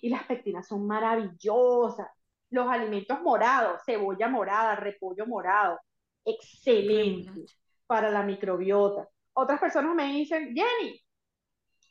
[0.00, 2.08] Y las pectinas son maravillosas.
[2.54, 5.80] Los alimentos morados, cebolla morada, repollo morado,
[6.24, 7.46] excelente
[7.84, 9.08] para la microbiota.
[9.32, 11.04] Otras personas me dicen, Jenny,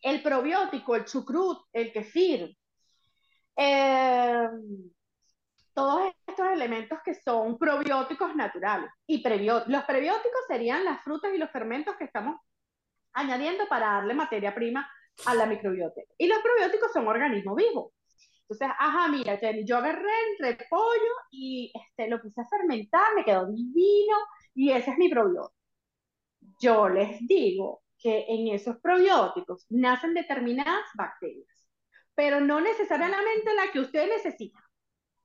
[0.02, 2.58] el probiótico, el chucrut, el kefir,
[3.58, 4.48] eh,
[5.74, 8.90] todos estos elementos que son probióticos naturales.
[9.06, 12.40] Y los prebióticos serían las frutas y los fermentos que estamos
[13.12, 14.90] añadiendo para darle materia prima
[15.26, 16.00] a la microbiota.
[16.18, 17.92] Y los probióticos son organismos vivos.
[18.44, 23.24] Entonces, ajá, mira, Jenny, yo agarré el repollo y este, lo puse a fermentar, me
[23.24, 24.18] quedó divino
[24.54, 25.54] y ese es mi probiótico
[26.60, 31.68] yo les digo que en esos probióticos nacen determinadas bacterias,
[32.16, 34.60] pero no necesariamente la que usted necesita.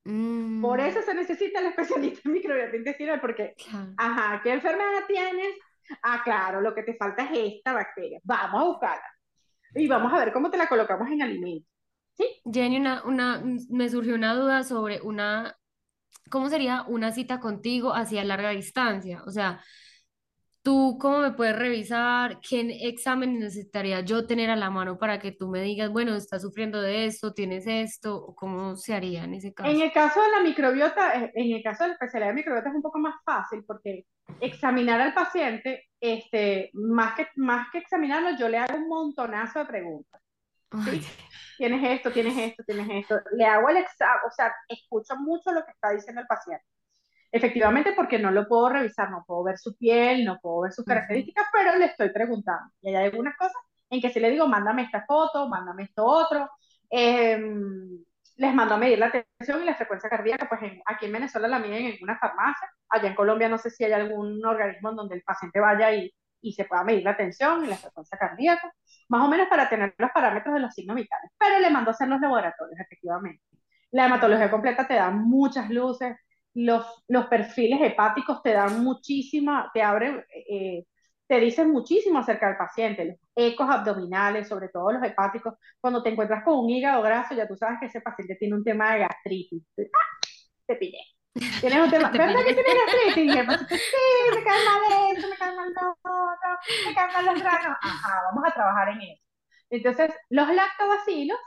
[0.04, 0.62] Mm.
[0.62, 3.54] Por eso se necesita el especialista en microbiota intestinal, porque,
[3.96, 5.58] ajá, ¿qué enfermedad tienes?
[6.02, 8.20] Ah, claro, lo que te falta es esta bacteria.
[8.22, 9.04] Vamos a buscarla.
[9.74, 11.68] Y vamos a ver cómo te la colocamos en alimentos.
[12.18, 12.42] ¿Sí?
[12.52, 15.56] Jenny, una, una, me surgió una duda sobre una,
[16.30, 19.22] ¿cómo sería una cita contigo hacia larga distancia?
[19.26, 19.62] O sea,
[20.68, 22.40] ¿Tú cómo me puedes revisar?
[22.46, 26.42] ¿Qué examen necesitaría yo tener a la mano para que tú me digas, bueno, estás
[26.42, 29.70] sufriendo de esto, tienes esto, cómo se haría en ese caso?
[29.70, 32.68] En el caso de la microbiota, eh, en el caso de la especialidad de microbiota
[32.68, 34.04] es un poco más fácil porque
[34.40, 39.64] examinar al paciente, este, más que, más que examinarlo, yo le hago un montonazo de
[39.64, 40.20] preguntas.
[41.58, 43.20] Tienes esto, tienes esto, tienes esto.
[43.32, 46.64] Le hago el examen, o sea, escucho mucho lo que está diciendo el paciente.
[47.30, 50.84] Efectivamente, porque no lo puedo revisar, no puedo ver su piel, no puedo ver sus
[50.84, 52.72] características, pero le estoy preguntando.
[52.80, 53.56] Y hay algunas cosas
[53.90, 56.48] en que sí le digo, mándame esta foto, mándame esto otro.
[56.90, 58.04] Em,
[58.36, 61.58] les mando a medir la tensión y la frecuencia cardíaca, pues aquí en Venezuela la
[61.58, 65.16] miden en una farmacia, allá en Colombia no sé si hay algún organismo en donde
[65.16, 68.72] el paciente vaya y, y se pueda medir la tensión y la frecuencia cardíaca,
[69.08, 71.94] más o menos para tener los parámetros de los signos vitales, pero le mando a
[71.94, 73.42] hacer los laboratorios, efectivamente.
[73.90, 76.16] La hematología completa te da muchas luces,
[76.54, 80.84] los, los perfiles hepáticos te dan muchísima, te abren, eh,
[81.26, 86.10] te dicen muchísimo acerca del paciente, los ecos abdominales, sobre todo los hepáticos, cuando te
[86.10, 89.00] encuentras con un hígado graso, ya tú sabes que ese paciente tiene un tema de
[89.00, 89.62] gastritis.
[89.78, 90.18] ¡Ah!
[90.66, 91.17] Te pillé.
[91.60, 93.34] Tienes un tema, ¿verdad que tienes gastritis?
[93.34, 96.50] Y el paciente, sí, me cae mal esto, me cae mal lo otro,
[96.86, 97.78] me caen mal los granos.
[97.80, 99.22] Ajá, vamos a trabajar en eso.
[99.70, 101.38] Entonces, los lactobacilos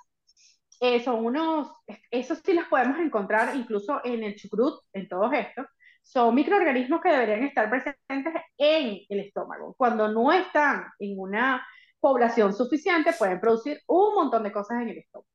[0.79, 1.71] eh, son unos,
[2.09, 5.67] esos sí los podemos encontrar incluso en el chucrut, en todos estos,
[6.03, 9.75] son microorganismos que deberían estar presentes en el estómago.
[9.77, 11.65] Cuando no están en una
[11.99, 15.27] población suficiente, pueden producir un montón de cosas en el estómago.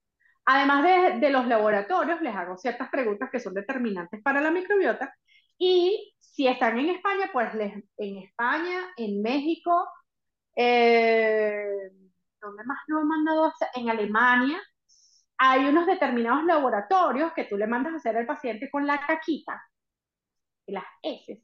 [0.47, 5.13] Además de, de los laboratorios, les hago ciertas preguntas que son determinantes para la microbiota
[5.59, 9.89] y si están en España, pues les, en España, en México,
[10.55, 11.91] eh,
[12.41, 13.53] ¿dónde más lo he mandado?
[13.75, 14.61] En Alemania,
[15.39, 19.63] hay unos determinados laboratorios que tú le mandas a hacer al paciente con la caquita,
[20.67, 21.39] las heces,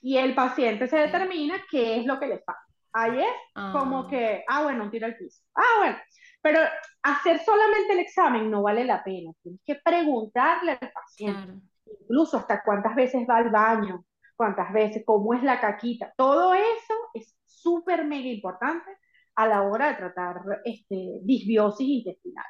[0.00, 2.64] y el paciente se determina qué es lo que le falta.
[2.92, 4.06] Ahí es como ah.
[4.08, 5.42] que, ah, bueno, un tiro al piso.
[5.54, 5.98] Ah, bueno,
[6.42, 6.60] pero
[7.02, 9.32] hacer solamente el examen no vale la pena.
[9.42, 11.62] Tienes que preguntarle al paciente,
[12.02, 14.04] incluso hasta cuántas veces va al baño,
[14.36, 16.12] cuántas veces, cómo es la caquita.
[16.16, 18.90] Todo eso es súper mega importante
[19.36, 22.46] a la hora de tratar este, disbiosis intestinal.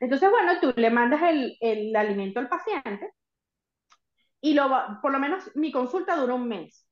[0.00, 3.12] Entonces, bueno, tú le mandas el, el alimento al paciente
[4.40, 4.68] y lo
[5.02, 6.86] por lo menos mi consulta dura un mes.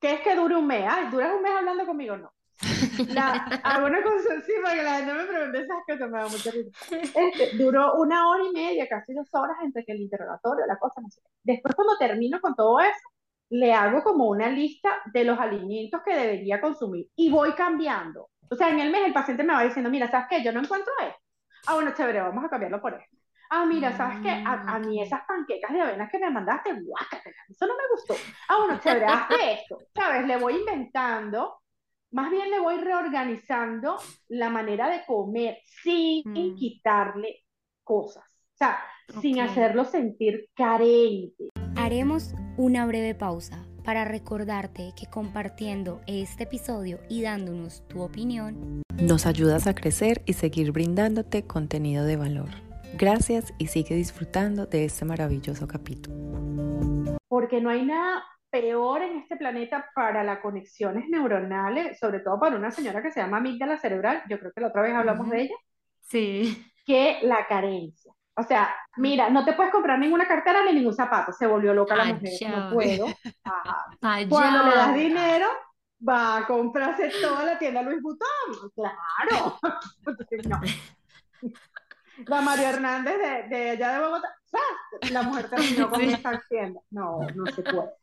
[0.00, 0.84] ¿Qué es que dure un mes?
[0.88, 2.16] Ay, ¿duras un mes hablando conmigo?
[2.16, 2.32] No.
[3.14, 3.32] La,
[3.64, 6.70] alguna consulta, sí, porque la gente me pregunta esas cosas, me da mucha risa.
[7.20, 11.00] Este, duró una hora y media, casi dos horas entre que el interrogatorio, la cosa,
[11.00, 11.20] no sé.
[11.42, 13.08] Después, cuando termino con todo eso,
[13.50, 18.30] le hago como una lista de los alimentos que debería consumir y voy cambiando.
[18.50, 20.42] O sea, en el mes el paciente me va diciendo, mira, ¿sabes qué?
[20.42, 21.22] Yo no encuentro esto
[21.66, 23.16] Ah, bueno, chévere, vamos a cambiarlo por esto.
[23.50, 24.30] Ah, mira, ¿sabes qué?
[24.30, 25.02] A, a, mí mm.
[25.02, 28.14] esas panquecas de avena que me mandaste, guácatela, eso no me gustó.
[28.48, 29.78] Ah, bueno, chévere, hazte esto.
[29.94, 30.26] ¿Sabes?
[30.26, 31.61] Le voy inventando,
[32.12, 33.96] más bien le voy reorganizando
[34.28, 36.54] la manera de comer sin mm.
[36.54, 37.44] quitarle
[37.82, 38.24] cosas.
[38.54, 38.78] O sea,
[39.20, 41.48] sin hacerlo sentir carente.
[41.74, 49.26] Haremos una breve pausa para recordarte que compartiendo este episodio y dándonos tu opinión, nos
[49.26, 52.50] ayudas a crecer y seguir brindándote contenido de valor.
[52.96, 57.18] Gracias y sigue disfrutando de este maravilloso capítulo.
[57.26, 58.22] Porque no hay nada
[58.52, 63.20] peor en este planeta para las conexiones neuronales, sobre todo para una señora que se
[63.20, 65.54] llama amígdala cerebral, yo creo que la otra vez hablamos de ella,
[66.02, 66.70] sí.
[66.84, 68.12] que la carencia.
[68.34, 71.32] O sea, mira, no te puedes comprar ninguna cartera ni ningún zapato.
[71.32, 72.30] Se volvió loca la mujer.
[72.50, 73.06] No puedo.
[74.28, 75.46] Cuando le das dinero,
[76.06, 78.70] va a comprarse toda la tienda Luis Butón.
[78.74, 79.58] Claro.
[80.48, 80.60] no.
[82.26, 84.28] La María Hernández de, de, allá de Bogotá,
[85.10, 86.80] la mujer terminó con esta tienda.
[86.90, 88.01] No, no se puede.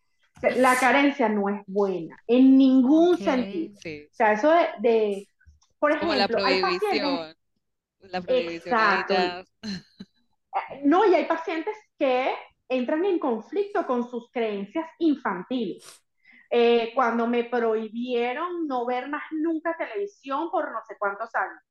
[0.55, 3.75] La carencia no es buena, en ningún sentido.
[3.75, 5.29] O sea, eso de, de
[5.79, 7.35] por ejemplo, Como la prohibición.
[8.01, 8.73] La prohibición.
[8.73, 9.49] Exacto.
[10.83, 12.33] No, y hay pacientes que
[12.67, 16.03] entran en conflicto con sus creencias infantiles.
[16.51, 21.61] Eh, cuando me prohibieron no ver más nunca televisión por no sé cuántos años,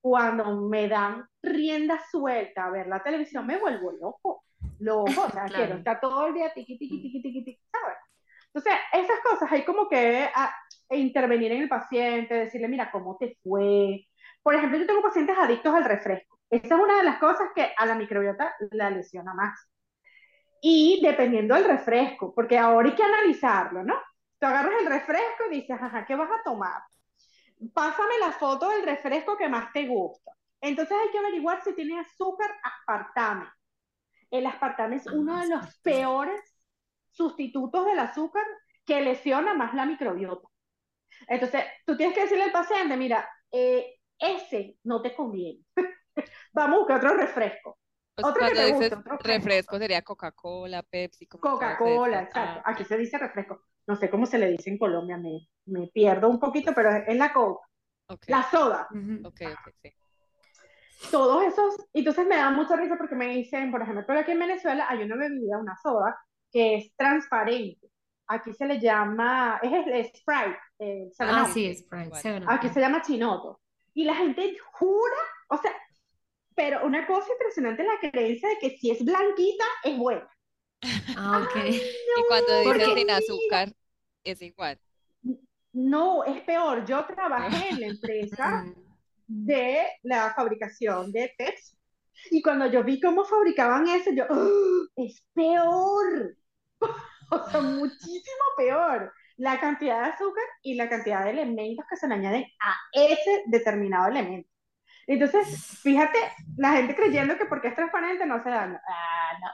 [0.00, 4.44] cuando me dan rienda suelta a ver la televisión, me vuelvo loco.
[4.78, 7.98] Loco, o sea, quiero estar todo el día tiqui, tiqui, tiqui, tiqui, tiqui, ¿sabes?
[8.54, 10.54] Entonces, esas cosas hay como que a,
[10.90, 14.06] intervenir en el paciente, decirle, mira, ¿cómo te fue?
[14.42, 16.38] Por ejemplo, yo tengo pacientes adictos al refresco.
[16.50, 19.58] Esa es una de las cosas que a la microbiota la lesiona más.
[20.60, 23.94] Y dependiendo del refresco, porque ahora hay que analizarlo, ¿no?
[24.38, 26.82] Tú agarras el refresco y dices, ajá, ¿qué vas a tomar?
[27.72, 30.32] Pásame la foto del refresco que más te gusta.
[30.60, 33.46] Entonces hay que averiguar si tiene azúcar aspartame.
[34.32, 36.40] El aspartame es uno de los peores
[37.12, 38.44] sustitutos del azúcar
[38.84, 40.48] que lesiona más la microbiota.
[41.28, 45.60] Entonces, tú tienes que decirle al paciente, mira, eh, ese no te conviene.
[46.52, 47.78] Vamos a buscar otro refresco.
[48.16, 49.78] otro que te guste, refresco.
[49.78, 51.26] sería Coca-Cola, Pepsi.
[51.26, 52.62] Coca-Cola, exacto.
[52.64, 53.62] Ah, Aquí se dice refresco.
[53.86, 57.16] No sé cómo se le dice en Colombia, me, me pierdo un poquito, pero es
[57.16, 57.66] la Coca.
[58.26, 58.88] La soda.
[59.24, 59.92] Ok, ok, sí.
[61.10, 64.86] Todos esos, entonces me da mucha risa porque me dicen, por ejemplo, aquí en Venezuela
[64.88, 66.16] hay una bebida, una soda,
[66.50, 67.88] que es transparente.
[68.28, 70.58] Aquí se le llama, es el Sprite.
[70.78, 72.44] Eh, ah, sí, Sprite.
[72.46, 73.60] Aquí se llama chinoto.
[73.94, 75.16] Y la gente jura,
[75.48, 75.72] o sea,
[76.54, 80.28] pero una cosa impresionante es la creencia de que si es blanquita, es buena.
[81.16, 81.64] Ah, ok.
[81.66, 83.72] y cuando dicen sin azúcar,
[84.24, 84.78] es igual.
[85.72, 86.84] No, es peor.
[86.84, 88.64] Yo trabajé en la empresa
[89.26, 91.76] de la fabricación de Pepsi.
[92.30, 94.86] Y cuando yo vi cómo fabricaban eso, yo, ¡Ah!
[94.96, 96.36] es peor.
[97.30, 102.06] o sea, muchísimo peor la cantidad de azúcar y la cantidad de elementos que se
[102.06, 104.48] le añaden a ese determinado elemento.
[105.06, 106.18] Entonces, fíjate,
[106.56, 108.80] la gente creyendo que porque es transparente no se daña.
[108.86, 109.48] Ah, no.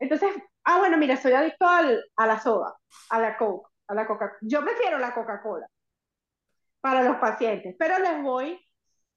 [0.00, 0.34] Entonces,
[0.64, 2.76] ah, bueno, mira, soy adicto al, a la soda,
[3.10, 4.32] a la Coke, a la Coca.
[4.42, 5.66] Yo prefiero la Coca-Cola
[6.84, 8.60] para los pacientes, pero les voy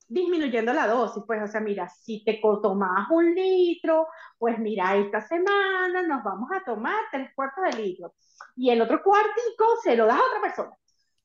[0.08, 4.08] disminuyendo la dosis, pues, o sea, mira, si te tomas un litro,
[4.38, 8.14] pues mira, esta semana nos vamos a tomar tres cuartos de litro,
[8.56, 10.78] y el otro cuartico se lo das a otra persona.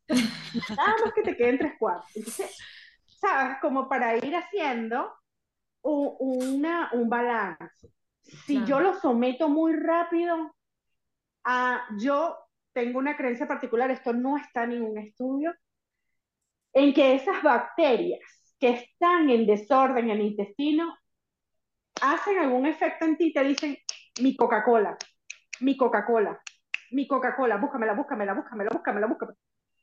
[0.76, 2.11] Nada más que te queden tres cuartos.
[2.16, 2.59] Entonces,
[3.20, 3.59] ¿sabes?
[3.61, 5.14] Como para ir haciendo
[5.82, 7.88] un, una, un balance.
[8.47, 10.57] Si yo lo someto muy rápido,
[11.45, 12.36] a, yo
[12.72, 15.55] tengo una creencia particular, esto no está en ningún estudio,
[16.72, 18.20] en que esas bacterias
[18.58, 20.96] que están en desorden en el intestino
[22.00, 23.76] hacen algún efecto en ti te dicen,
[24.20, 24.96] mi Coca-Cola,
[25.60, 26.40] mi Coca-Cola,
[26.92, 29.38] mi Coca-Cola, búscamela, búscamela, búscamela, búscamela, búscamela.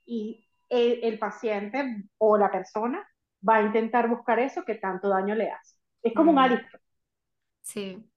[0.05, 3.07] Y el, el, paciente o la persona
[3.47, 5.75] va a intentar buscar eso que tanto daño le hace.
[6.01, 6.39] Es como un mm.
[6.39, 6.77] adicto.
[7.61, 8.11] Sí.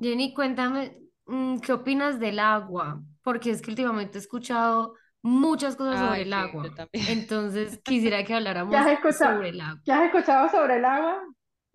[0.00, 3.02] Jenny, cuéntame, mm, ¿qué opinas del agua?
[3.22, 6.64] Porque es que últimamente he escuchado muchas cosas sobre el agua.
[6.92, 8.74] Entonces quisiera que habláramos
[9.16, 9.80] sobre el agua.
[9.84, 11.22] ¿Qué has escuchado sobre el agua?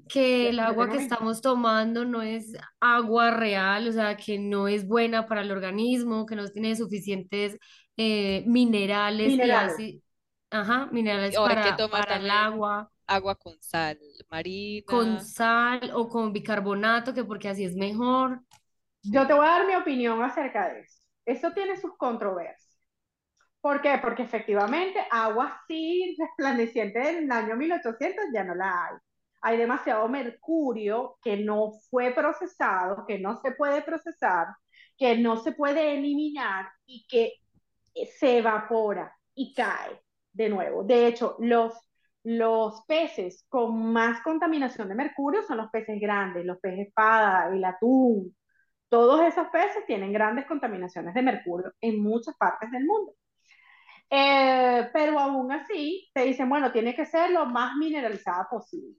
[0.08, 4.86] Que el agua que estamos tomando no es agua real, o sea, que no es
[4.86, 7.58] buena para el organismo, que no tiene suficientes
[7.96, 9.80] eh, minerales, minerales.
[9.80, 10.04] Y
[10.52, 12.90] ajá, minerales para, para el agua.
[13.06, 13.98] Agua con sal
[14.30, 14.86] marina.
[14.88, 18.42] Con sal o con bicarbonato, que porque así es mejor.
[19.04, 21.02] Yo te voy a dar mi opinión acerca de eso.
[21.26, 22.63] Eso tiene sus controversias.
[23.64, 23.98] ¿Por qué?
[24.02, 28.98] Porque efectivamente agua así resplandeciente en el año 1800 ya no la hay.
[29.42, 34.48] Hay demasiado mercurio que no fue procesado, que no se puede procesar,
[34.98, 37.36] que no se puede eliminar y que
[38.20, 39.98] se evapora y cae
[40.34, 40.84] de nuevo.
[40.84, 41.74] De hecho, los,
[42.24, 47.64] los peces con más contaminación de mercurio son los peces grandes, los peces espada, el
[47.64, 48.36] atún.
[48.90, 53.14] Todos esos peces tienen grandes contaminaciones de mercurio en muchas partes del mundo.
[54.16, 58.96] Eh, pero aún así te dicen, bueno, tiene que ser lo más mineralizada posible.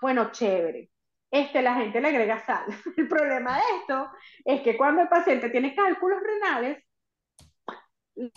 [0.00, 0.90] Bueno, chévere.
[1.30, 2.66] Este, la gente le agrega sal.
[2.96, 4.10] El problema de esto
[4.44, 6.84] es que cuando el paciente tiene cálculos renales,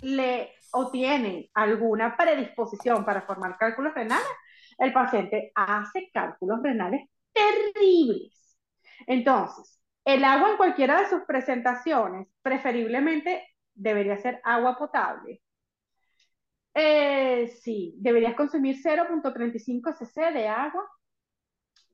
[0.01, 4.25] le o tiene alguna predisposición para formar cálculos renales,
[4.79, 8.57] el paciente hace cálculos renales terribles.
[9.05, 15.41] Entonces, el agua en cualquiera de sus presentaciones, preferiblemente debería ser agua potable,
[16.75, 20.85] eh, sí, deberías consumir 0.35 cc de agua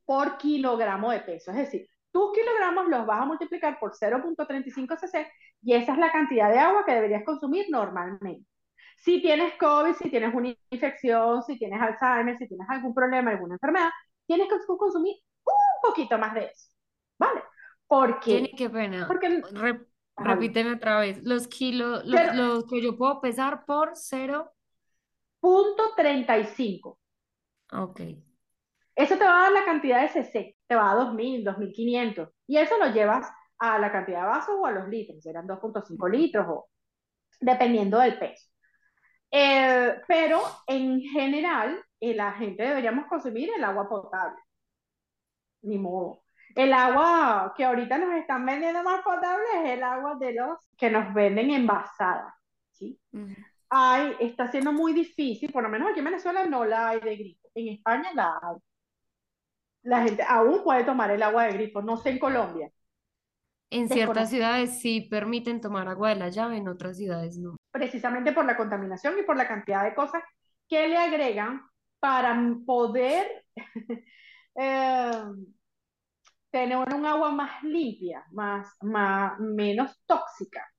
[0.03, 1.51] por kilogramo de peso.
[1.51, 6.11] Es decir, tus kilogramos los vas a multiplicar por 0.35 cc y esa es la
[6.11, 8.45] cantidad de agua que deberías consumir normalmente.
[8.97, 13.55] Si tienes COVID, si tienes una infección, si tienes Alzheimer, si tienes algún problema, alguna
[13.55, 13.89] enfermedad,
[14.25, 15.15] tienes que consumir
[15.45, 16.69] un poquito más de eso.
[17.19, 17.43] ¿Vale?
[17.87, 18.31] Porque.
[18.31, 19.07] Tiene que pena.
[19.07, 19.41] Porque,
[20.17, 21.21] repíteme otra vez.
[21.23, 24.51] Los kilos, los, que yo puedo pesar por 0.
[25.41, 26.99] Punto 35.
[27.73, 28.01] Ok.
[28.95, 32.29] Eso te va a dar la cantidad de cc, te va a 2000, 2500.
[32.47, 33.27] Y eso lo llevas
[33.57, 36.69] a la cantidad de vasos o a los litros, serán 2.5 litros o
[37.39, 38.47] dependiendo del peso.
[39.31, 44.39] Eh, pero en general, eh, la gente deberíamos consumir el agua potable.
[45.63, 46.23] Ni modo.
[46.55, 50.89] El agua que ahorita nos están vendiendo más potable es el agua de los que
[50.89, 52.35] nos venden envasada.
[52.71, 52.99] ¿sí?
[54.19, 57.49] Está siendo muy difícil, por lo menos aquí en Venezuela no la hay de grifo.
[57.55, 58.39] en España la
[59.83, 62.71] La gente aún puede tomar el agua de grifo, no sé en Colombia.
[63.69, 67.55] En ciertas ciudades sí permiten tomar agua de la llave, en otras ciudades no.
[67.71, 70.21] Precisamente por la contaminación y por la cantidad de cosas
[70.67, 71.61] que le agregan
[71.99, 73.45] para poder
[74.55, 75.23] eh,
[76.51, 80.69] tener un agua más limpia, más, más, menos tóxica.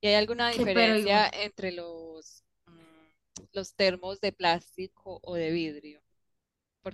[0.00, 6.00] ¿Y hay alguna diferencia entre los, mm, los termos de plástico o de vidrio?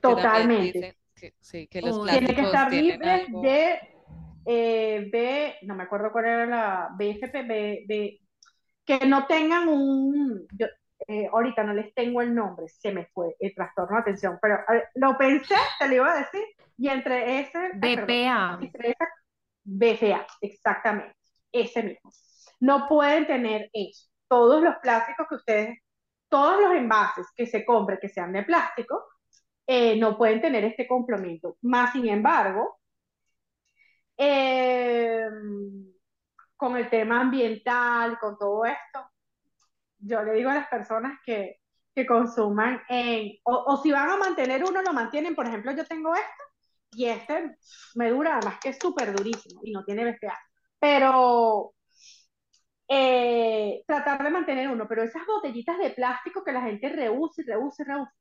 [0.01, 0.97] Totalmente.
[1.15, 3.79] Que, sí, que los Tiene que estar libre de
[4.45, 8.21] eh, B, no me acuerdo cuál era la BFP, B,
[8.85, 10.67] que no tengan un, yo,
[11.07, 14.59] eh, ahorita no les tengo el nombre, se me fue el trastorno de atención, pero
[14.95, 16.43] lo pensé, te lo iba a decir,
[16.77, 17.71] y entre ese...
[17.75, 18.59] BPA.
[19.65, 21.15] BPA, exactamente,
[21.53, 22.11] ese mismo.
[22.63, 24.09] No pueden tener eso.
[24.29, 25.79] Todos los plásticos que ustedes,
[26.29, 29.05] todos los envases que se compren que sean de plástico,
[29.67, 31.57] eh, no pueden tener este complemento.
[31.63, 32.79] Más sin embargo,
[34.17, 35.27] eh,
[36.57, 39.11] con el tema ambiental, con todo esto,
[39.99, 41.57] yo le digo a las personas que,
[41.93, 45.85] que consuman en, o, o, si van a mantener uno, lo mantienen, por ejemplo, yo
[45.85, 46.45] tengo esto
[46.93, 47.57] y este
[47.97, 50.39] me dura, además que es súper durísimo y no tiene BPA,
[50.79, 51.75] pero
[52.95, 57.45] eh, tratar de mantener uno, pero esas botellitas de plástico que la gente rehúsa y
[57.47, 58.13] rehúsa y rehúsa,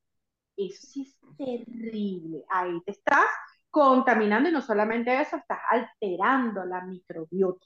[0.56, 3.26] eso sí es terrible, ahí te estás
[3.70, 7.66] contaminando y no solamente eso, estás alterando la microbiota.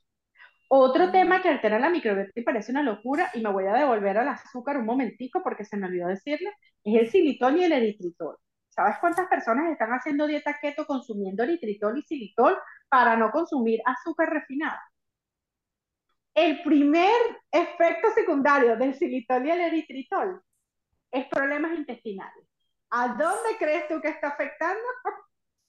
[0.68, 4.18] Otro tema que altera la microbiota y parece una locura, y me voy a devolver
[4.18, 6.54] al azúcar un momentico porque se me olvidó decirle,
[6.84, 8.36] es el xilitol y el eritritol.
[8.70, 12.58] ¿Sabes cuántas personas están haciendo dieta keto consumiendo eritritol y xilitol
[12.90, 14.82] para no consumir azúcar refinada?
[16.36, 17.16] El primer
[17.50, 20.42] efecto secundario del xilitol y el eritritol
[21.12, 22.46] es problemas intestinales.
[22.90, 24.84] ¿A dónde crees tú que está afectando?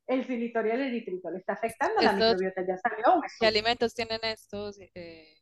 [0.07, 3.21] el xilitol y el eritritol está afectando la microbiota, ya salió.
[3.41, 4.79] ¿Qué alimentos tienen estos?
[4.95, 5.37] Eh?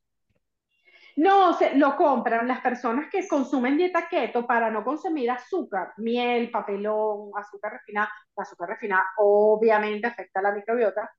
[1.16, 6.50] No, se, lo compran las personas que consumen dieta keto para no consumir azúcar, miel,
[6.50, 8.10] papelón, azúcar refinada.
[8.36, 11.10] La azúcar refinada obviamente afecta a la microbiota.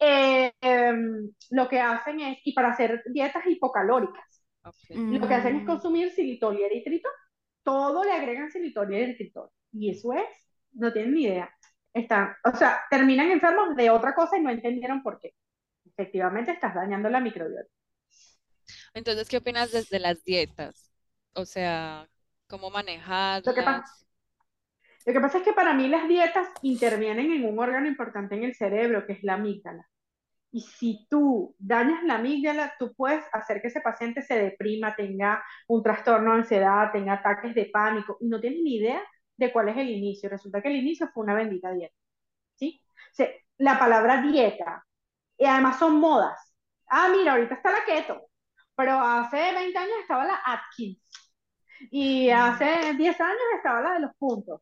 [0.00, 4.44] Eh, em, lo que hacen es, y para hacer dietas hipocalóricas,
[4.88, 5.66] lo que hacen es mm.
[5.66, 7.12] consumir xilitol y eritritol.
[7.62, 9.50] Todo le agregan xilitol y eritritol.
[9.72, 10.26] Y eso es,
[10.72, 11.50] no tienen ni idea
[12.00, 15.34] están, o sea, terminan enfermos de otra cosa y no entendieron por qué.
[15.84, 17.68] Efectivamente, estás dañando la microbiota.
[18.94, 20.92] Entonces, ¿qué opinas desde las dietas?
[21.34, 22.08] O sea,
[22.46, 23.46] ¿cómo manejarlas?
[23.46, 23.84] Lo que, pasa,
[25.08, 28.44] lo que pasa es que para mí las dietas intervienen en un órgano importante en
[28.44, 29.88] el cerebro, que es la amígdala.
[30.50, 35.42] Y si tú dañas la amígdala, tú puedes hacer que ese paciente se deprima, tenga
[35.66, 39.02] un trastorno de ansiedad, tenga ataques de pánico, y no tienes ni idea
[39.38, 40.28] de cuál es el inicio.
[40.28, 41.94] Resulta que el inicio fue una bendita dieta.
[42.56, 42.78] ¿sí?
[43.56, 44.84] la palabra dieta,
[45.38, 46.54] y además son modas.
[46.86, 48.28] Ah, mira, ahorita está la keto,
[48.76, 51.00] pero hace 20 años estaba la Atkins.
[51.90, 54.60] Y hace 10 años estaba la de los puntos.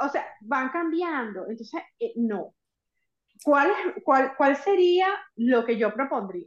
[0.00, 1.46] O sea, van cambiando.
[1.48, 2.54] Entonces, eh, no.
[3.44, 3.70] ¿Cuál,
[4.04, 6.46] cuál, ¿Cuál sería lo que yo propondría?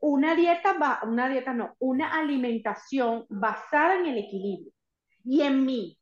[0.00, 4.72] Una dieta, una dieta no, una alimentación basada en el equilibrio
[5.24, 5.98] y en mí,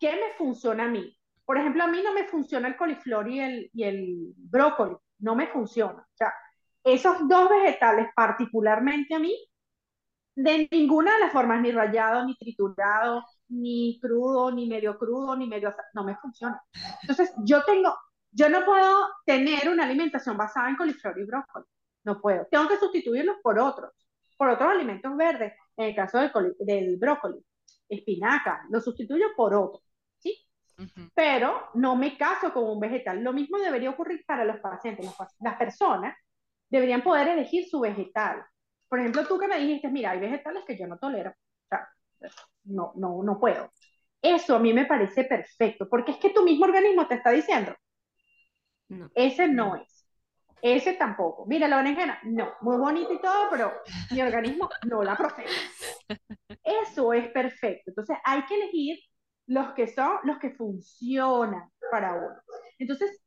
[0.00, 1.16] ¿qué me funciona a mí?
[1.44, 5.34] Por ejemplo, a mí no me funciona el coliflor y el, y el brócoli, no
[5.34, 6.00] me funciona.
[6.00, 6.32] O sea,
[6.82, 9.34] esos dos vegetales particularmente a mí,
[10.34, 13.24] de ninguna de las formas, ni rallado, ni triturado,
[13.54, 16.62] ni crudo, ni medio crudo, ni medio, no me funciona.
[17.02, 17.94] Entonces, yo tengo,
[18.30, 21.66] yo no puedo tener una alimentación basada en coliflor y brócoli,
[22.04, 22.46] no puedo.
[22.50, 23.92] Tengo que sustituirlos por otros,
[24.36, 27.44] por otros alimentos verdes, en el caso del, del brócoli,
[27.88, 29.80] espinaca, lo sustituyo por otro.
[31.14, 33.22] Pero no me caso con un vegetal.
[33.22, 35.06] Lo mismo debería ocurrir para los pacientes.
[35.40, 36.16] Las personas
[36.68, 38.44] deberían poder elegir su vegetal.
[38.88, 41.30] Por ejemplo, tú que me dijiste, mira, hay vegetales que yo no tolero.
[41.30, 41.88] O sea,
[42.64, 43.72] no, no, no puedo.
[44.22, 47.74] Eso a mí me parece perfecto, porque es que tu mismo organismo te está diciendo,
[49.14, 50.08] ese no es,
[50.62, 51.44] ese tampoco.
[51.46, 53.72] Mira, la berenjena, no, muy bonita y todo, pero
[54.10, 55.50] mi organismo no la procesa.
[56.64, 57.90] Eso es perfecto.
[57.90, 58.98] Entonces hay que elegir
[59.46, 62.36] los que son los que funcionan para uno.
[62.78, 63.20] Entonces,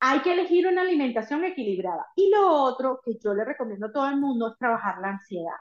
[0.00, 2.06] hay que elegir una alimentación equilibrada.
[2.16, 5.56] Y lo otro que yo le recomiendo a todo el mundo es trabajar la ansiedad.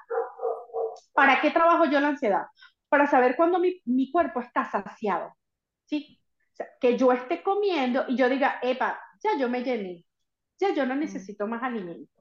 [1.14, 2.46] ¿Para qué trabajo yo la ansiedad?
[2.92, 5.34] Para saber cuándo mi, mi cuerpo está saciado.
[5.86, 6.20] ¿Sí?
[6.52, 10.06] O sea, que yo esté comiendo y yo diga, epa, ya yo me llené,
[10.60, 12.12] ya yo no necesito más alimento.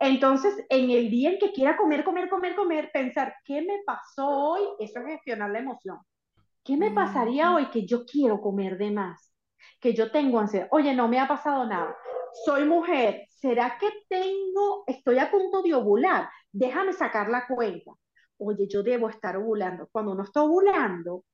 [0.00, 4.26] Entonces, en el día en que quiera comer, comer, comer, comer, pensar, ¿qué me pasó
[4.26, 4.62] hoy?
[4.80, 5.98] Eso es gestionar la emoción.
[6.64, 9.32] ¿Qué me pasaría hoy que yo quiero comer de más?
[9.78, 10.68] Que yo tengo ansiedad.
[10.72, 11.94] Oye, no me ha pasado nada.
[12.44, 13.26] Soy mujer.
[13.28, 16.28] ¿Será que tengo, estoy a punto de ovular?
[16.50, 17.92] Déjame sacar la cuenta.
[18.40, 19.88] Oye, yo debo estar ovulando.
[19.92, 21.24] Cuando uno está ovulando,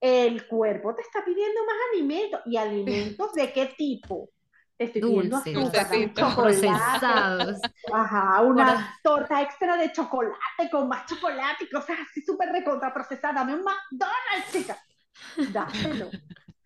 [0.00, 2.40] el cuerpo te está pidiendo más alimentos.
[2.46, 4.30] ¿Y alimentos de qué tipo?
[4.76, 5.88] Te estoy pidiendo azúcar,
[6.36, 7.60] procesados.
[7.92, 13.36] Ajá, una torta extra de chocolate con más chocolate y cosas así súper recontra procesadas.
[13.36, 14.78] Dame un McDonald's, chica.
[15.52, 16.10] Dáselo.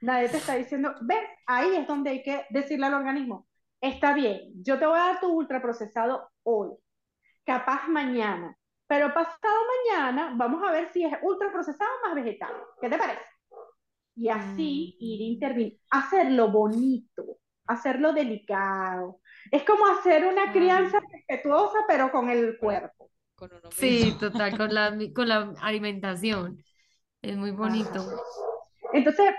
[0.02, 3.46] Nadie te está diciendo, ves, ahí es donde hay que decirle al organismo,
[3.80, 6.70] está bien, yo te voy a dar tu ultraprocesado hoy,
[7.44, 8.56] capaz mañana,
[8.92, 9.56] pero pasado
[9.88, 12.52] mañana vamos a ver si es ultraprocesado o más vegetal.
[12.78, 13.24] ¿Qué te parece?
[14.14, 15.32] Y así ir mm.
[15.32, 19.20] interviniendo, hacerlo bonito, hacerlo delicado.
[19.50, 23.10] Es como hacer una crianza respetuosa, pero con el cuerpo.
[23.70, 26.62] sí, total, con la, con la alimentación.
[27.22, 28.06] Es muy bonito.
[28.92, 29.32] Entonces,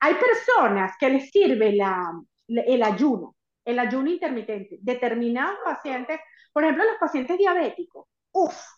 [0.00, 2.10] hay personas que les sirve la,
[2.48, 4.78] el ayuno, el ayuno intermitente.
[4.80, 6.18] Determinados pacientes,
[6.52, 8.75] por ejemplo, los pacientes diabéticos, uff,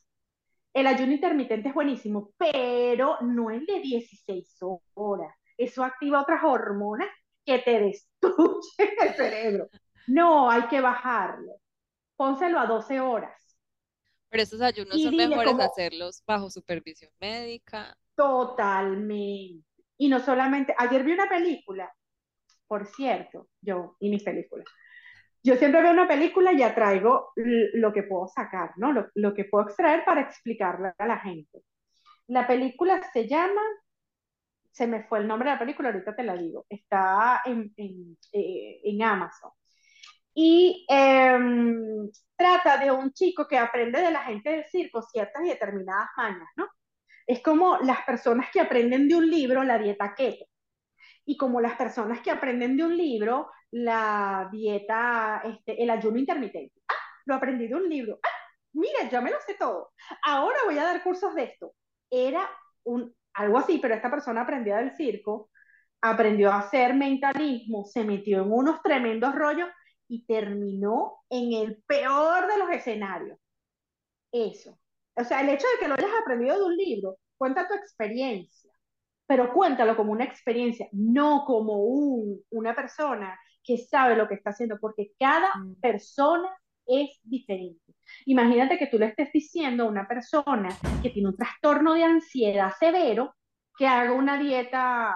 [0.81, 4.59] el ayuno intermitente es buenísimo, pero no es de 16
[4.95, 5.35] horas.
[5.57, 7.09] Eso activa otras hormonas
[7.45, 9.69] que te destruyen el cerebro.
[10.07, 11.61] No, hay que bajarlo.
[12.17, 13.59] Pónselo a 12 horas.
[14.29, 17.97] Pero esos ayunos son mejores hacerlos bajo supervisión médica.
[18.15, 19.67] Totalmente.
[19.97, 21.93] Y no solamente, ayer vi una película,
[22.69, 24.67] por cierto, yo y mis películas.
[25.43, 28.93] Yo siempre veo una película y ya traigo lo que puedo sacar, ¿no?
[28.93, 31.63] Lo, lo que puedo extraer para explicarle a la gente.
[32.27, 33.63] La película se llama
[34.79, 38.17] se me fue el nombre de la película, ahorita te la digo, está en, en,
[38.33, 39.51] eh, en Amazon.
[40.35, 45.49] Y em, trata de un chico que aprende de la gente del circo ciertas y
[45.49, 46.69] determinadas mañas, ¿no?
[47.27, 50.45] Es como las personas que aprenden de un libro la dieta keto.
[51.25, 56.81] Y como las personas que aprenden de un libro la dieta, este, el ayuno intermitente.
[56.89, 56.95] Ah,
[57.27, 58.19] lo aprendí de un libro.
[58.23, 59.93] Ah, mira, ya me lo sé todo.
[60.25, 61.75] Ahora voy a dar cursos de esto.
[62.11, 62.49] Era
[62.85, 65.51] un algo así, pero esta persona aprendió del circo,
[66.01, 69.69] aprendió a hacer mentalismo, se metió en unos tremendos rollos
[70.09, 73.39] y terminó en el peor de los escenarios.
[74.33, 74.79] Eso.
[75.15, 78.73] O sea, el hecho de que lo hayas aprendido de un libro, cuenta tu experiencia,
[79.27, 83.39] pero cuéntalo como una experiencia, no como un, una persona
[83.69, 85.75] que sabe lo que está haciendo, porque cada mm.
[85.79, 86.49] persona
[86.87, 87.95] es diferente.
[88.25, 90.71] Imagínate que tú le estés diciendo a una persona
[91.03, 93.37] que tiene un trastorno de ansiedad severo
[93.77, 95.15] que haga una dieta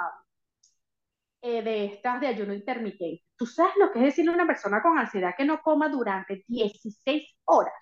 [1.40, 3.24] eh, de estas de ayuno intermitente.
[3.38, 6.44] ¿Tú sabes lo que es decirle a una persona con ansiedad que no coma durante
[6.46, 7.72] 16 horas?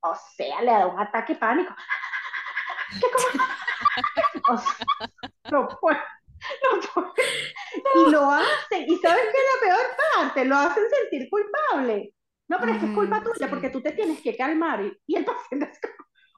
[0.00, 1.74] O sea, le da un ataque pánico.
[3.00, 3.06] ¿Qué
[4.48, 4.86] o sea,
[5.50, 5.98] no puede,
[6.96, 7.14] no.
[7.94, 8.84] Y lo hacen.
[8.88, 10.44] ¿Y sabes qué es la peor parte?
[10.44, 12.14] Lo hacen sentir culpable.
[12.48, 15.24] No, pero es que es culpa tuya porque tú te tienes que calmar y, el
[15.24, 15.80] paciente es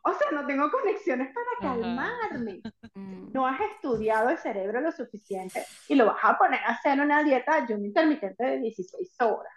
[0.09, 2.61] o sea, no tengo conexiones para calmarme.
[2.94, 3.32] Mm.
[3.32, 7.24] No has estudiado el cerebro lo suficiente y lo vas a poner a hacer una
[7.24, 9.52] dieta ayuno intermitente de 16 horas.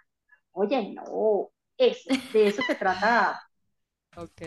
[0.50, 3.40] Oye, no, eso, de eso se trata.
[4.16, 4.42] Ok.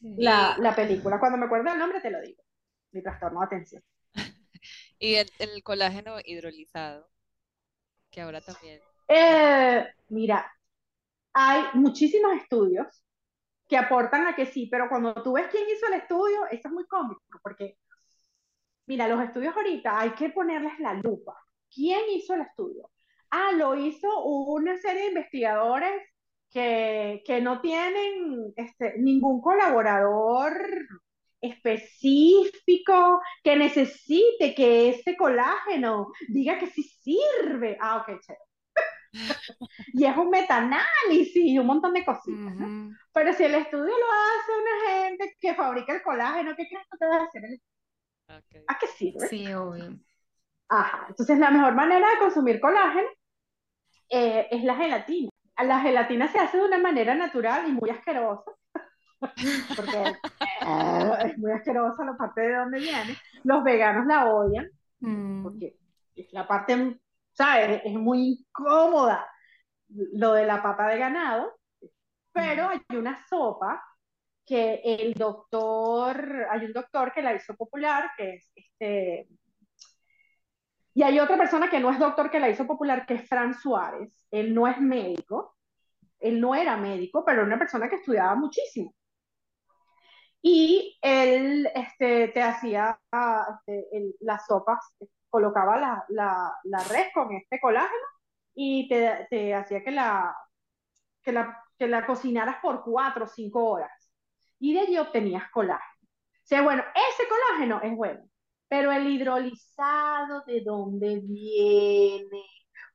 [0.00, 2.42] La, la, película, cuando me acuerdo el nombre te lo digo.
[2.92, 3.82] Mi trastorno de atención.
[5.02, 7.08] Y el, colágeno hidrolizado,
[8.08, 8.80] que ahora también.
[9.08, 10.48] Eh, mira,
[11.32, 12.86] hay muchísimos estudios
[13.68, 16.72] que aportan a que sí, pero cuando tú ves quién hizo el estudio, eso es
[16.72, 17.78] muy cómico, porque,
[18.86, 21.36] mira, los estudios ahorita hay que ponerles la lupa.
[21.68, 22.88] ¿Quién hizo el estudio?
[23.30, 26.02] Ah, lo hizo una serie de investigadores
[26.48, 30.52] que, que no tienen este, ningún colaborador
[31.42, 37.76] específico que necesite que ese colágeno diga que sí sirve.
[37.80, 38.52] Ah, ok, chévere.
[39.92, 42.54] y es un metaanálisis y un montón de cositas,
[43.12, 46.98] Pero si el estudio lo hace una gente que fabrica el colágeno, ¿qué crees que
[46.98, 47.42] te va a hacer?
[48.68, 49.28] ¿A qué sirve?
[49.28, 49.98] Sí, obvio.
[50.68, 53.08] Ajá, entonces la mejor manera de consumir colágeno
[54.08, 55.28] eh, es la gelatina.
[55.62, 58.50] La gelatina se hace de una manera natural y muy asquerosa,
[59.76, 60.16] porque
[61.24, 63.16] es muy asquerosa la parte de donde viene.
[63.44, 64.70] Los veganos la odian,
[65.00, 65.42] mm.
[65.42, 65.76] porque
[66.32, 66.98] la parte
[67.32, 67.82] ¿sabes?
[67.84, 69.26] Es muy cómoda
[69.88, 71.58] lo de la pata de ganado,
[72.32, 73.82] pero hay una sopa
[74.44, 79.28] que el doctor, hay un doctor que la hizo popular, que es este,
[80.94, 83.54] y hay otra persona que no es doctor que la hizo popular, que es Fran
[83.54, 84.26] Suárez.
[84.30, 85.56] Él no es médico,
[86.20, 88.94] él no era médico, pero era una persona que estudiaba muchísimo.
[90.42, 92.98] Y él este, te hacía
[93.66, 94.80] este, las sopas,
[95.30, 98.06] colocaba la, la, la, red con este colágeno
[98.54, 100.36] y te, te hacía que la,
[101.22, 104.12] que, la, que la cocinaras por cuatro o cinco horas.
[104.58, 105.86] Y de allí obtenías colágeno.
[106.02, 108.24] O sea, bueno, ese colágeno es bueno,
[108.68, 112.44] pero el hidrolizado, ¿de dónde viene?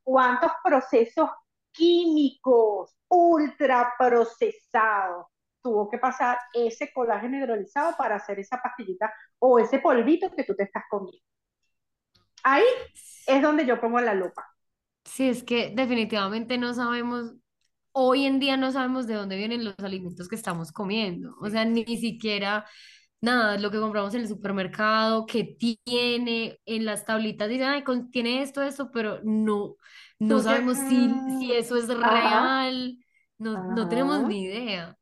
[0.03, 1.29] ¿Cuántos procesos
[1.71, 5.27] químicos ultra procesados
[5.67, 10.55] tuvo que pasar ese colágeno hidrolizado para hacer esa pastillita o ese polvito que tú
[10.55, 11.21] te estás comiendo.
[12.41, 12.63] Ahí
[13.27, 14.47] es donde yo pongo la lupa.
[15.03, 17.33] Sí, es que definitivamente no sabemos,
[17.91, 21.35] hoy en día no sabemos de dónde vienen los alimentos que estamos comiendo.
[21.41, 22.65] O sea, ni siquiera
[23.19, 28.41] nada, lo que compramos en el supermercado, que tiene en las tablitas, dicen, ay, contiene
[28.41, 29.75] esto, esto, pero no,
[30.19, 32.97] no sabemos si, si eso es real,
[33.37, 34.96] no, no tenemos ni idea.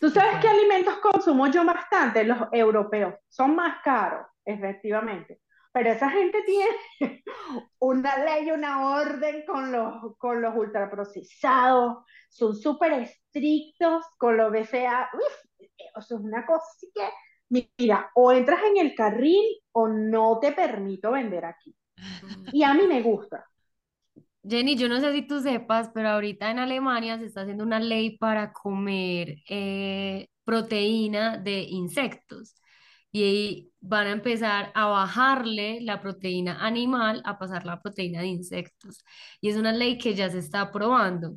[0.00, 2.24] ¿Tú sabes qué alimentos consumo yo bastante?
[2.24, 3.14] Los europeos.
[3.28, 5.40] Son más caros, efectivamente.
[5.72, 6.70] Pero esa gente tiene
[7.78, 12.04] una ley, una orden con los, con los ultraprocesados.
[12.28, 15.10] Son súper estrictos con los BCA.
[15.14, 17.08] Uf, eso es una cosa así que,
[17.78, 21.74] mira, o entras en el carril o no te permito vender aquí.
[22.52, 23.44] Y a mí me gusta.
[24.42, 27.80] Jenny, yo no sé si tú sepas, pero ahorita en Alemania se está haciendo una
[27.80, 32.54] ley para comer eh, proteína de insectos
[33.12, 39.04] y van a empezar a bajarle la proteína animal a pasar la proteína de insectos.
[39.40, 41.36] Y es una ley que ya se está aprobando.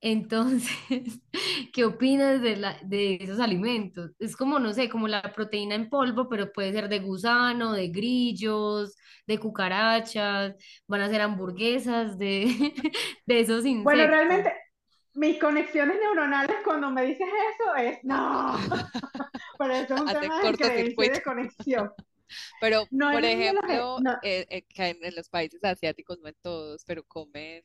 [0.00, 1.20] Entonces,
[1.72, 4.12] ¿qué opinas de, la, de esos alimentos?
[4.18, 7.88] Es como, no sé, como la proteína en polvo, pero puede ser de gusano, de
[7.88, 8.96] grillos,
[9.26, 10.54] de cucarachas,
[10.86, 12.46] van a ser hamburguesas de,
[13.26, 13.84] de esos insectos.
[13.84, 14.52] Bueno, realmente
[15.14, 18.56] mis conexiones neuronales cuando me dices eso es, no,
[19.58, 21.92] pero eso es un tema de creencia de conexión.
[22.60, 27.64] Pero, por ejemplo, eh, eh, en los países asiáticos, no en todos, pero comen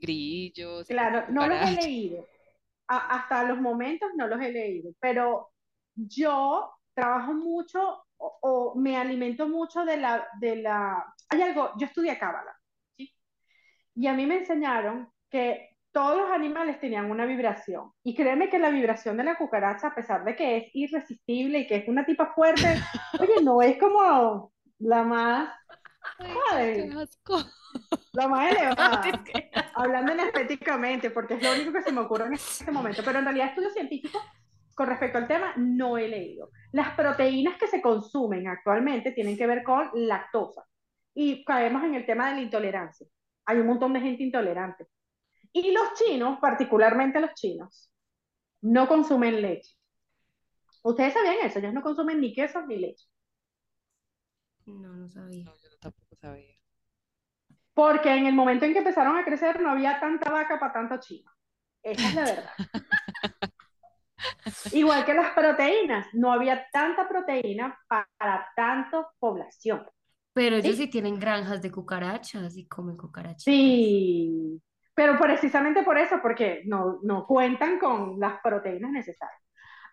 [0.00, 0.86] grillos.
[0.86, 2.26] Claro, no los he leído.
[2.86, 5.50] hasta los momentos no los he leído, pero
[5.94, 11.04] yo trabajo mucho o, me alimento mucho de la, de la...
[11.28, 12.52] Hay algo, yo estudié cábala,
[12.96, 13.14] ¿sí?
[13.94, 17.92] Y a mí me enseñaron que todos los animales tenían una vibración.
[18.02, 21.66] Y créeme que la vibración de la cucaracha, a pesar de que es irresistible y
[21.66, 22.62] que es una tipa fuerte,
[23.20, 25.50] oye, no es como la más...
[26.18, 26.90] Ay,
[28.12, 29.02] la más elevada.
[29.74, 33.02] hablando estéticamente, porque es lo único que se me ocurre en este momento.
[33.04, 34.22] Pero en realidad estudios científicos
[34.74, 36.50] con respecto al tema no he leído.
[36.72, 40.64] Las proteínas que se consumen actualmente tienen que ver con lactosa.
[41.14, 43.06] Y caemos en el tema de la intolerancia.
[43.46, 44.86] Hay un montón de gente intolerante.
[45.52, 47.90] Y los chinos, particularmente los chinos,
[48.60, 49.74] no consumen leche.
[50.82, 51.58] ¿Ustedes sabían eso?
[51.58, 53.06] Ellos no consumen ni queso ni leche.
[54.66, 55.50] No, no sabía.
[56.20, 56.58] Sabía
[57.78, 60.98] porque en el momento en que empezaron a crecer no había tanta vaca para tanto
[60.98, 61.30] chino.
[61.80, 62.50] Esa es la verdad.
[64.72, 69.86] Igual que las proteínas, no había tanta proteína para tanta población.
[70.32, 70.90] Pero ellos ¿Sí?
[70.90, 73.44] tienen granjas de cucarachas y comen cucarachas.
[73.44, 74.60] Sí,
[74.92, 79.40] pero precisamente por eso, porque no, no cuentan con las proteínas necesarias.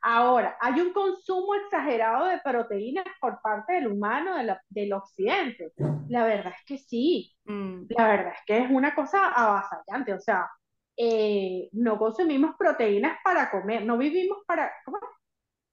[0.08, 4.36] Ahora, hay un consumo exagerado de proteínas por parte del humano
[4.70, 5.74] del occidente.
[6.10, 7.36] La verdad es que sí.
[7.46, 7.86] Mm.
[7.90, 10.14] La verdad es que es una cosa avasallante.
[10.14, 10.48] O sea,
[10.96, 14.72] eh, no consumimos proteínas para comer, no vivimos para.
[14.86, 15.00] ¿Cómo?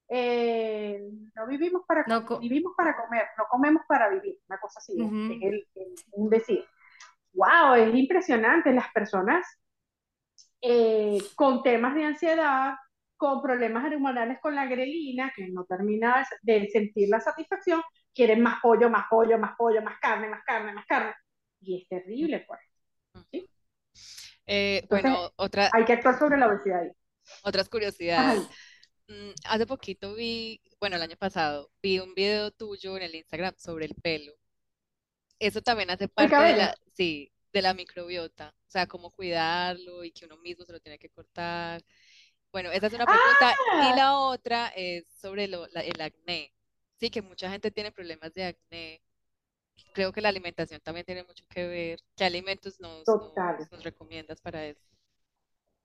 [0.09, 0.99] Eh,
[1.35, 2.05] no vivimos para
[2.41, 6.65] vivimos para comer, no comemos para vivir, una cosa así, es un decir.
[7.35, 9.47] Wow, es impresionante las personas
[10.63, 12.75] eh, con temas de ansiedad,
[13.23, 17.81] con problemas hormonales con la grelina, que no termina de sentir la satisfacción,
[18.13, 21.15] quieren más pollo, más pollo, más pollo, más carne, más carne, más carne.
[21.61, 22.59] Y es terrible, pues.
[23.31, 23.49] ¿sí?
[24.45, 25.71] Eh, bueno, otra...
[25.73, 26.91] Hay que actuar sobre la obesidad ahí.
[27.45, 28.43] Otras curiosidades.
[29.07, 33.55] Mm, hace poquito vi, bueno, el año pasado, vi un video tuyo en el Instagram
[33.57, 34.33] sobre el pelo.
[35.39, 40.11] Eso también hace parte de la, sí, de la microbiota, o sea, cómo cuidarlo y
[40.11, 41.83] que uno mismo se lo tiene que cortar.
[42.53, 43.57] Bueno, esa es una pregunta.
[43.73, 44.19] Y la ¡Ah!
[44.19, 46.53] otra es sobre el acné.
[46.99, 49.03] Sí, que mucha gente tiene problemas de acné.
[49.95, 52.01] Creo que la alimentación también tiene mucho que ver.
[52.15, 54.87] ¿Qué alimentos nos, nos, recomiendas para eso?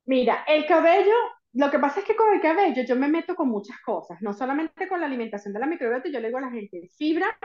[0.05, 1.15] Mira, el cabello,
[1.53, 4.34] lo que pasa es que con el cabello yo me meto con muchas cosas, no
[4.34, 7.38] solamente con la alimentación de la microbiota, yo le digo a la gente fibra,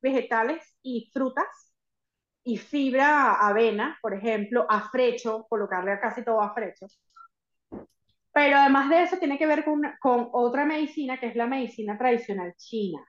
[0.00, 1.72] vegetales y frutas,
[2.44, 6.86] y fibra avena, por ejemplo, afrecho, colocarle casi todo afrecho,
[8.32, 11.98] Pero además de eso tiene que ver con, con otra medicina que es la medicina
[11.98, 13.00] tradicional china.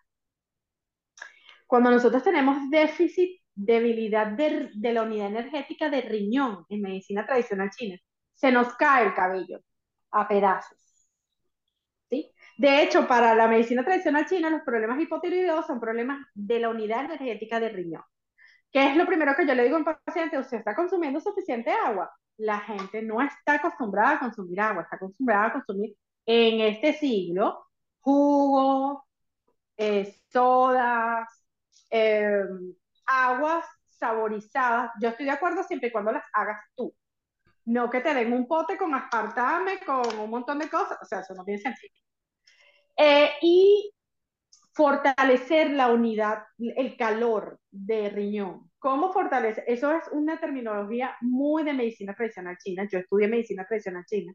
[1.68, 7.70] Cuando nosotros tenemos déficit, debilidad de, de la unidad energética de riñón en medicina tradicional
[7.72, 7.98] china,
[8.34, 9.60] se nos cae el cabello
[10.12, 10.78] a pedazos.
[12.58, 17.06] De hecho, para la medicina tradicional china, los problemas hipotiroideos son problemas de la unidad
[17.06, 18.04] energética de riñón.
[18.74, 20.40] ¿Qué es lo primero que yo le digo a un paciente?
[20.40, 22.12] Usted está consumiendo suficiente agua.
[22.38, 25.96] La gente no está acostumbrada a consumir agua, está acostumbrada a consumir
[26.26, 27.68] en este siglo
[28.00, 29.06] jugo,
[29.78, 31.30] eh, sodas,
[31.92, 32.44] eh,
[33.06, 33.66] aguas
[34.00, 34.92] saborizadas.
[35.02, 36.94] Yo estoy de acuerdo siempre y cuando las hagas tú.
[37.66, 40.98] No que te den un pote con aspartame, con un montón de cosas.
[41.02, 41.94] O sea, eso no tiene sentido.
[42.98, 43.94] Eh, y
[44.74, 48.72] fortalecer la unidad, el calor de riñón.
[48.80, 49.64] ¿Cómo fortalece?
[49.68, 52.88] Eso es una terminología muy de medicina tradicional china.
[52.92, 54.34] Yo estudié medicina tradicional china.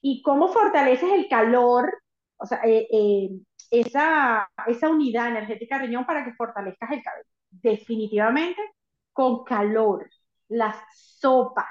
[0.00, 2.02] ¿Y cómo fortaleces el calor?
[2.36, 3.30] O sea, eh, eh,
[3.70, 7.28] esa, esa unidad energética de riñón para que fortalezcas el cabello.
[7.50, 8.60] Definitivamente
[9.12, 10.10] con calor.
[10.48, 10.76] Las
[11.18, 11.66] sopas.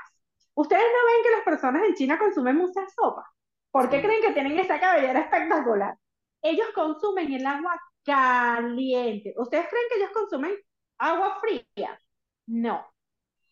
[0.55, 3.25] Ustedes no ven que las personas en China consumen muchas sopas.
[3.71, 5.95] ¿Por qué creen que tienen esa cabellera espectacular?
[6.44, 9.34] Ellos consumen el agua caliente.
[9.38, 10.54] ¿Ustedes creen que ellos consumen
[10.98, 12.00] agua fría?
[12.48, 12.86] No,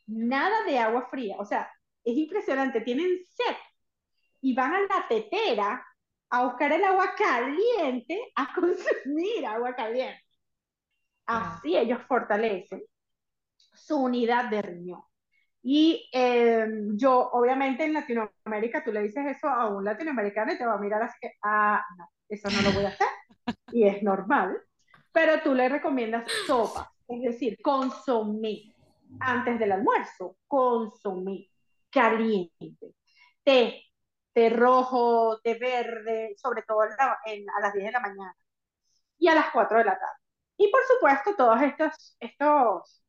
[0.08, 1.38] nada de agua fría.
[1.40, 1.72] O sea,
[2.04, 2.82] es impresionante.
[2.82, 3.56] Tienen sed
[4.42, 5.86] y van a la tetera
[6.30, 10.22] a buscar el agua caliente, a consumir agua caliente.
[11.26, 12.82] Así ellos fortalecen
[13.74, 15.04] su unidad de riñón.
[15.64, 20.66] Y eh, yo, obviamente, en Latinoamérica, tú le dices eso a un latinoamericano y te
[20.66, 23.08] va a mirar así que, ah, no, eso no lo voy a hacer.
[23.72, 24.58] Y es normal.
[25.12, 28.74] Pero tú le recomiendas sopa, es decir, consumir
[29.20, 31.50] antes del almuerzo, consumir
[31.90, 32.76] caliente.
[33.44, 33.84] Té,
[34.32, 36.88] té rojo, té verde, sobre todo a
[37.62, 38.36] las 10 de la mañana
[39.18, 40.22] y a las 4 de la tarde.
[40.58, 43.04] Y por supuesto, todos estos, estos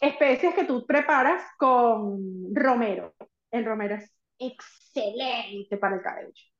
[0.00, 3.14] especies que tú preparas con romero.
[3.50, 6.53] El romero es excelente para el cabello.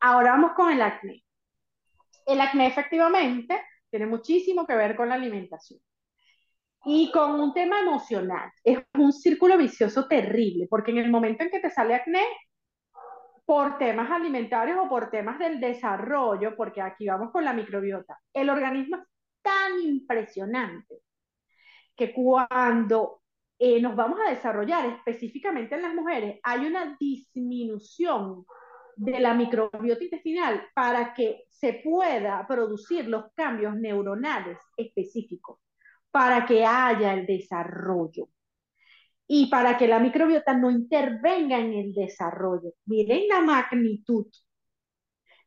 [0.00, 1.24] Ahora vamos con el acné.
[2.26, 5.80] El acné efectivamente tiene muchísimo que ver con la alimentación.
[6.84, 8.50] Y con un tema emocional.
[8.62, 12.24] Es un círculo vicioso terrible, porque en el momento en que te sale acné,
[13.46, 18.50] por temas alimentarios o por temas del desarrollo, porque aquí vamos con la microbiota, el
[18.50, 19.02] organismo es
[19.40, 20.96] tan impresionante
[21.94, 23.22] que cuando
[23.58, 28.44] eh, nos vamos a desarrollar específicamente en las mujeres, hay una disminución
[28.96, 35.60] de la microbiota intestinal para que se pueda producir los cambios neuronales específicos,
[36.10, 38.28] para que haya el desarrollo
[39.28, 42.72] y para que la microbiota no intervenga en el desarrollo.
[42.86, 44.26] Miren la magnitud.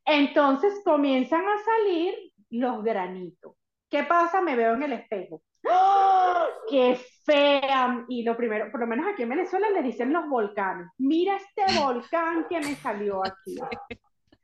[0.05, 2.13] Entonces comienzan a salir
[2.51, 3.55] los granitos.
[3.89, 4.41] ¿Qué pasa?
[4.41, 5.41] Me veo en el espejo.
[5.67, 6.45] ¡Oh!
[6.69, 8.05] ¡Qué fea!
[8.07, 10.87] Y lo primero, por lo menos aquí en Venezuela le dicen los volcanes.
[10.97, 13.57] Mira este volcán que me salió aquí.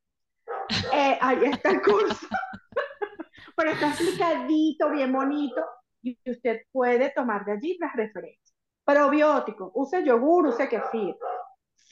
[0.93, 2.27] eh, ahí está el curso,
[3.57, 5.62] pero está explicadito, bien bonito,
[6.03, 8.55] y usted puede tomar de allí las referencias.
[8.85, 11.17] Probiótico, use yogur, use kefir.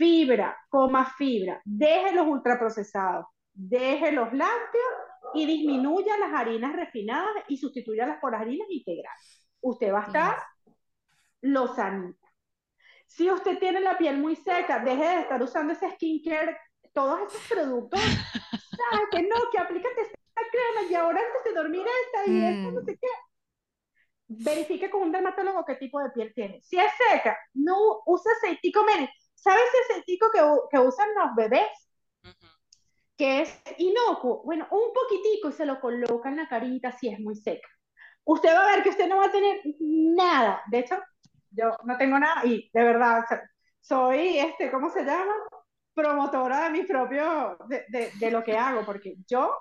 [0.03, 1.62] Fibra, coma fibra.
[1.64, 4.92] Deje los ultraprocesados, deje los lácteos
[5.32, 9.48] y disminuya las harinas refinadas y sustituyalas por harinas integrales.
[9.61, 10.36] Usted va a estar
[11.42, 12.28] lo sanita.
[13.07, 16.59] Si usted tiene la piel muy seca, deje de estar usando ese skincare,
[16.92, 18.00] todos esos productos.
[18.00, 19.36] ¿Sabes que no?
[19.53, 23.09] Que aplícate esta crema y ahora antes de dormir esta y esto, no sé qué.
[24.26, 26.61] Verifique con un dermatólogo qué tipo de piel tiene.
[26.61, 29.22] Si es seca, no use aceitico menos.
[29.43, 30.40] ¿Sabes ese aceitico que,
[30.70, 31.90] que usan los bebés?
[33.16, 34.43] Que es inocuo.
[34.45, 37.68] Bueno, un poquitico y se lo coloca en la carita si es muy seca.
[38.24, 40.62] Usted va a ver que usted no va a tener nada.
[40.70, 40.97] De hecho,
[41.51, 43.24] yo no tengo nada y de verdad
[43.80, 45.34] soy, este, ¿cómo se llama?
[45.93, 49.59] Promotora de mi propio, de, de, lo que hago, porque yo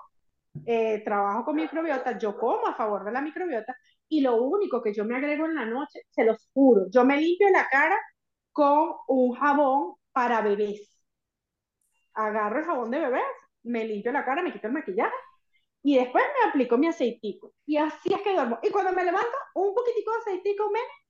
[0.64, 3.76] eh, trabajo con microbiota, yo como a favor de la microbiota
[4.08, 7.16] y lo único que yo me agrego en la noche, se los juro, yo me
[7.16, 7.98] limpio la cara
[8.52, 10.88] con un jabón para bebés.
[12.14, 13.22] Agarro el jabón de bebés,
[13.62, 15.14] me limpio la cara, me quito el maquillaje
[15.82, 17.54] y después me aplico mi aceitico.
[17.66, 18.58] Y así es que duermo.
[18.62, 21.02] Y cuando me levanto, un poquitico de aceitico menos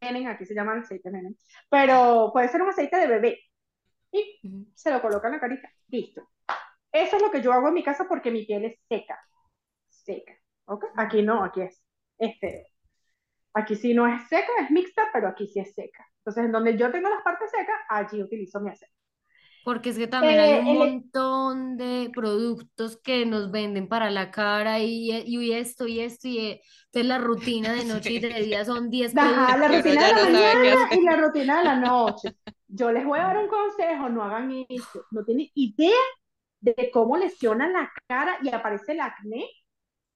[0.00, 1.36] Menen, aquí se llama aceite Menen,
[1.70, 3.38] pero puede ser un aceite de bebé.
[4.10, 4.40] Y
[4.74, 6.28] se lo coloca en la carita, listo.
[6.92, 9.20] Eso es lo que yo hago en mi casa porque mi piel es seca.
[9.88, 10.32] Seca.
[10.66, 10.84] ¿Ok?
[10.96, 11.82] Aquí no, aquí es.
[12.18, 12.72] Este,
[13.54, 16.06] aquí sí no es seca, es mixta, pero aquí sí es seca.
[16.28, 18.92] Entonces, en donde yo tengo las partes secas, allí utilizo mi aceite.
[19.64, 24.30] Porque es que también hay eh, un montón de productos que nos venden para la
[24.30, 28.42] cara y, y esto y esto y eh, entonces la rutina de noche y de
[28.42, 32.36] día son 10 Ajá, la rutina de la mañana y la rutina de la noche.
[32.66, 35.04] Yo les voy a dar un consejo, no hagan eso.
[35.10, 35.96] No tienen idea
[36.60, 39.48] de cómo lesiona la cara y aparece el acné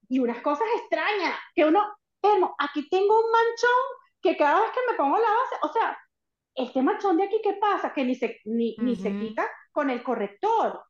[0.09, 1.83] y unas cosas extrañas que uno,
[2.21, 5.99] pero aquí tengo un manchón que cada vez que me pongo la base, o sea,
[6.55, 7.93] este machón de aquí, ¿qué pasa?
[7.93, 10.85] Que ni se, ni, ni se quita con el corrector.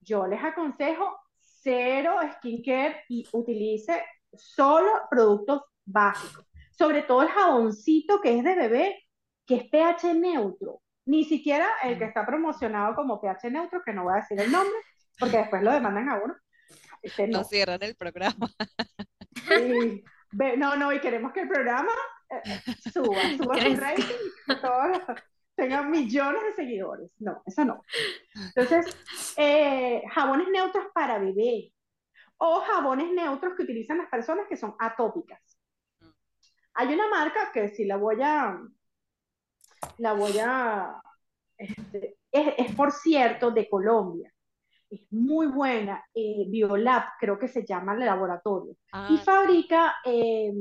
[0.00, 6.46] Yo les aconsejo cero skincare y utilice solo productos básicos.
[6.70, 9.04] Sobre todo el jaboncito que es de bebé,
[9.44, 10.82] que es pH neutro.
[11.06, 14.50] Ni siquiera el que está promocionado como pH neutro, que no voy a decir el
[14.50, 14.76] nombre,
[15.18, 16.34] porque después lo demandan a uno.
[17.02, 17.44] Este no.
[17.44, 18.48] cierran el programa.
[20.56, 21.92] no, no, y queremos que el programa
[22.92, 24.04] suba, suba su rating,
[25.56, 27.10] tengan millones de seguidores.
[27.18, 27.82] No, eso no.
[28.54, 28.96] Entonces,
[29.36, 31.72] eh, jabones neutros para bebé
[32.38, 35.40] o jabones neutros que utilizan las personas que son atópicas.
[36.74, 38.60] Hay una marca que si la voy a,
[39.98, 41.00] la voy a,
[41.56, 44.30] este, es, por cierto de Colombia
[44.96, 50.52] es muy buena, eh, Biolab, creo que se llama el laboratorio, y ah, fabrica eh,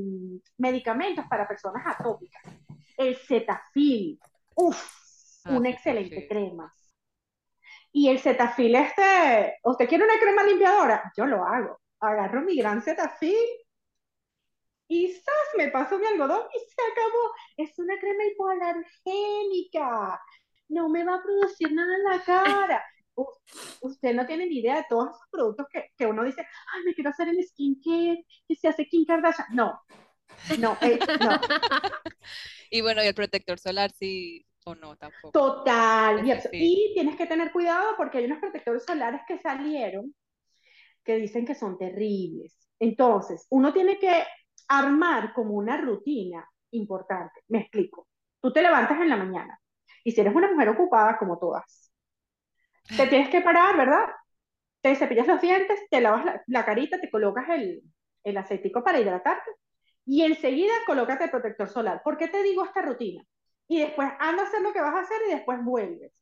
[0.57, 2.43] medicamentos para personas atópicas.
[2.97, 4.19] El Cetafil,
[4.55, 6.71] uff, ah, una excelente crema.
[7.91, 11.11] Y el Cetafil este, ¿usted quiere una crema limpiadora?
[11.15, 11.79] Yo lo hago.
[12.01, 13.47] Agarro mi gran Cetafil
[14.87, 15.57] y ¡zas!
[15.57, 17.31] me paso mi algodón y se acabó.
[17.57, 20.21] Es una crema hipoalergénica.
[20.67, 22.83] No me va a producir nada en la cara
[23.81, 26.41] usted no tiene ni idea de todos esos productos que, que uno dice,
[26.73, 29.47] ay, me quiero hacer el skincare, que se hace Kim Kardashian.
[29.51, 29.81] No,
[30.59, 31.29] no, eh, no.
[32.69, 35.31] y bueno, ¿y el protector solar sí o no tampoco?
[35.31, 40.13] Total, y, tienes que tener cuidado porque hay unos protectores solares que salieron
[41.03, 42.57] que dicen que son terribles.
[42.79, 44.23] Entonces, uno tiene que
[44.67, 47.41] armar como una rutina importante.
[47.47, 48.07] Me explico.
[48.41, 49.59] Tú te levantas en la mañana
[50.03, 51.84] y si eres una mujer ocupada como todas,
[52.87, 54.05] te tienes que parar, ¿verdad?
[54.81, 57.81] Te cepillas los dientes, te lavas la, carita, te colocas el,
[58.23, 59.51] el aceitico para hidratarte
[60.05, 62.01] y enseguida colócate el protector solar.
[62.03, 63.23] ¿Por qué te digo esta rutina?
[63.67, 66.13] Y después anda a hacer lo que vas a hacer y después vuelves.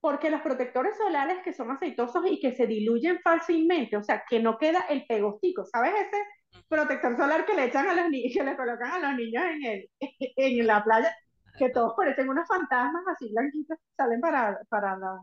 [0.00, 4.38] Porque los protectores solares que son aceitosos y que se diluyen fácilmente, o sea, que
[4.40, 6.22] no queda el pegostico, ¿sabes ese
[6.68, 9.64] protector solar que le echan a los niños, que le colocan a los niños en,
[9.64, 9.90] el,
[10.36, 11.12] en la playa,
[11.58, 15.18] que todos parecen unos fantasmas así blanquitos, salen para, para la,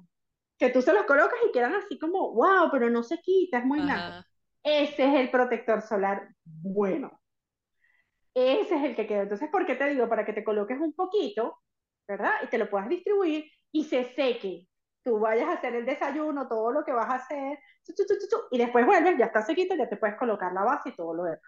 [0.58, 3.66] que tú se los colocas y quedan así como, wow, pero no se quita, es
[3.66, 4.26] muy blanco.
[4.64, 7.20] Ese es el protector solar bueno.
[8.34, 9.24] Ese es el que queda.
[9.24, 10.08] Entonces, ¿por qué te digo?
[10.08, 11.60] Para que te coloques un poquito,
[12.08, 12.32] ¿verdad?
[12.44, 14.68] Y te lo puedas distribuir y se seque.
[15.04, 17.60] Tú vayas a hacer el desayuno, todo lo que vas a hacer,
[18.52, 21.24] y después vuelves, ya está sequito, ya te puedes colocar la base y todo lo
[21.26, 21.42] demás.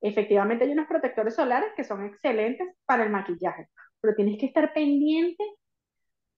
[0.00, 3.68] Efectivamente, hay unos protectores solares que son excelentes para el maquillaje,
[4.00, 5.44] pero tienes que estar pendiente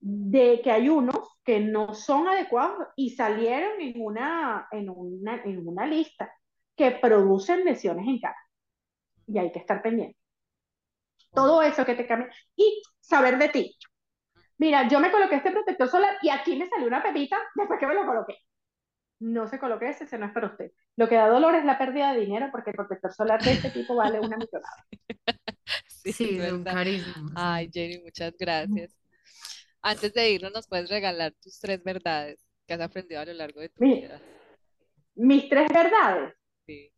[0.01, 5.67] de que hay unos que no son adecuados y salieron en una, en una, en
[5.67, 6.33] una lista
[6.77, 8.37] que producen lesiones en cara.
[9.27, 10.17] Y hay que estar pendiente.
[11.33, 12.31] Todo eso que te cambia.
[12.57, 13.77] Y saber de ti.
[14.59, 17.87] Mira, yo me coloqué este protector solar y aquí me salió una pepita después que
[17.87, 18.37] me lo coloqué.
[19.21, 20.73] No se coloque ese, ese no es para usted.
[20.97, 23.71] Lo que da dolor es la pérdida de dinero porque el protector solar de este
[23.71, 24.87] tipo vale una millonada.
[25.87, 27.31] Sí, sí es un carísimo.
[27.35, 29.00] Ay, Jenny, muchas gracias.
[29.83, 33.61] Antes de irnos, ¿nos puedes regalar tus tres verdades que has aprendido a lo largo
[33.61, 34.21] de tu vida?
[35.15, 36.35] Mis tres verdades.
[36.67, 36.93] Sí.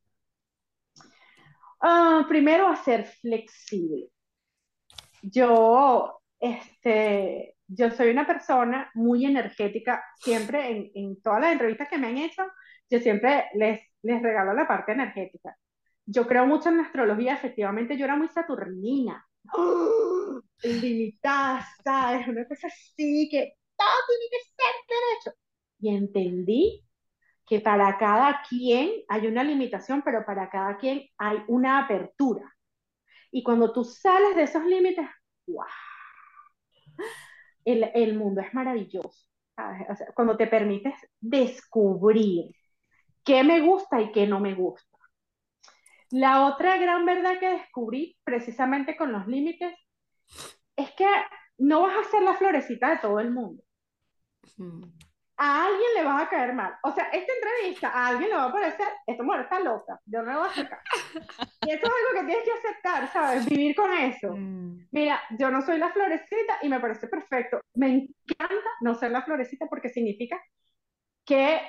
[1.80, 4.09] Uh, primero, a ser flexible.
[5.22, 11.99] Yo, este, yo soy una persona muy energética, siempre en, en todas las entrevistas que
[11.99, 12.43] me han hecho,
[12.91, 15.57] yo siempre les, les regalo la parte energética.
[16.05, 19.24] Yo creo mucho en la astrología, efectivamente yo era muy saturnina,
[19.55, 20.43] ¡Oh!
[20.62, 22.26] Limitada, ¿sabes?
[22.28, 25.38] Una cosa así, que todo tiene que ser derecho.
[25.80, 26.84] Y entendí
[27.46, 32.54] que para cada quien hay una limitación, pero para cada quien hay una apertura.
[33.30, 35.06] Y cuando tú sales de esos límites,
[35.46, 35.64] ¡wow!
[37.64, 39.26] El, el mundo es maravilloso.
[39.56, 42.54] O sea, cuando te permites descubrir
[43.24, 44.98] qué me gusta y qué no me gusta.
[46.10, 49.74] La otra gran verdad que descubrí precisamente con los límites
[50.77, 51.07] es que
[51.59, 53.62] no vas a ser la florecita de todo el mundo.
[54.57, 54.83] Mm
[55.43, 56.73] a alguien le vas a caer mal.
[56.85, 60.23] O sea, esta entrevista a alguien le va a parecer, esta mujer está loca, yo
[60.23, 60.79] no me voy a sacar.
[61.66, 63.47] Y eso es algo que tienes que aceptar, ¿sabes?
[63.47, 64.37] Vivir con eso.
[64.37, 64.87] Mm.
[64.93, 67.61] Mira, yo no soy la florecita y me parece perfecto.
[67.75, 70.41] Me encanta no ser la florecita porque significa
[71.25, 71.61] que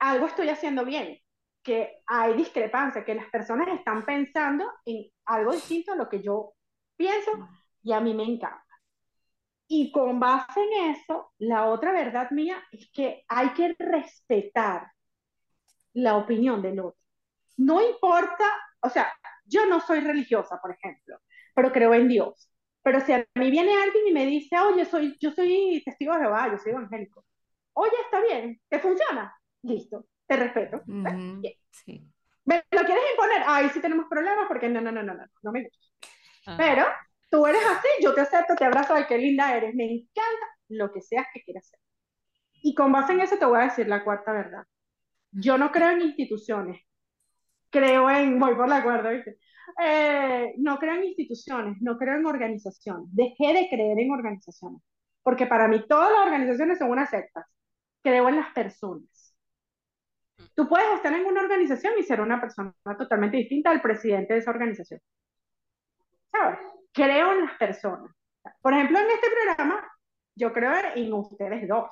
[0.00, 1.16] algo estoy haciendo bien,
[1.62, 6.54] que hay discrepancia, que las personas están pensando en algo distinto a lo que yo
[6.96, 7.30] pienso
[7.82, 8.64] y a mí me encanta.
[9.68, 14.90] Y con base en eso, la otra verdad mía es que hay que respetar
[15.92, 16.98] la opinión del otro.
[17.56, 18.44] No importa,
[18.80, 19.12] o sea,
[19.44, 21.18] yo no soy religiosa, por ejemplo,
[21.54, 22.50] pero creo en Dios.
[22.82, 26.20] Pero si a mí viene alguien y me dice, oye, soy, yo soy testigo de
[26.20, 27.24] Jehová, yo soy evangélico.
[27.74, 29.34] Oye, está bien, ¿te funciona?
[29.62, 30.82] Listo, te respeto.
[31.70, 32.04] sí.
[32.44, 33.42] ¿Me lo quieres imponer?
[33.46, 36.56] Ahí sí tenemos problemas porque no, no, no, no, no, no me gusta.
[36.56, 36.86] Pero
[37.30, 40.92] tú eres así, yo te acepto, te abrazo, ay, qué linda eres, me encanta lo
[40.92, 41.78] que seas que quieras ser.
[42.62, 44.64] Y con base en eso te voy a decir la cuarta verdad.
[45.32, 46.82] Yo no creo en instituciones,
[47.70, 49.38] creo en, voy por la cuarta, ¿viste?
[49.82, 53.06] Eh, no creo en instituciones, no creo en organizaciones.
[53.12, 54.82] Dejé de creer en organizaciones,
[55.22, 57.46] porque para mí todas las organizaciones son unas sectas.
[58.02, 59.34] Creo en las personas.
[60.54, 64.40] Tú puedes estar en una organización y ser una persona totalmente distinta al presidente de
[64.40, 65.00] esa organización.
[66.32, 66.79] ¿Sabes?
[66.92, 68.10] Creo en las personas.
[68.60, 69.90] Por ejemplo, en este programa,
[70.34, 71.90] yo creo en ustedes dos,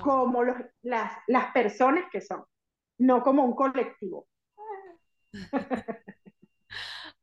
[0.00, 2.44] como los, las, las personas que son,
[2.98, 4.26] no como un colectivo.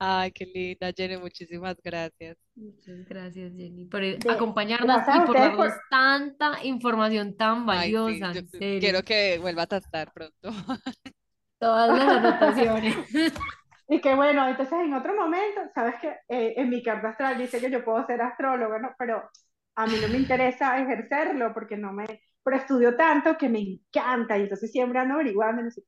[0.03, 2.35] Ay, qué linda, Jenny, muchísimas gracias.
[2.55, 4.01] Muchas gracias, Jenny, por
[4.31, 8.33] acompañarnos y por darnos tanta información tan valiosa.
[8.57, 10.49] quiero que vuelva a estar pronto.
[11.59, 12.95] Todas las anotaciones.
[13.87, 17.59] Y que bueno, entonces en otro momento, sabes que eh, en mi carta astral dice
[17.59, 18.93] que yo puedo ser astrólogo, ¿no?
[18.97, 19.29] Pero
[19.75, 22.05] a mí no me interesa ejercerlo porque no me,
[22.43, 25.69] pero estudio tanto que me encanta y entonces siempre ando averiguando.
[25.71, 25.83] Sé.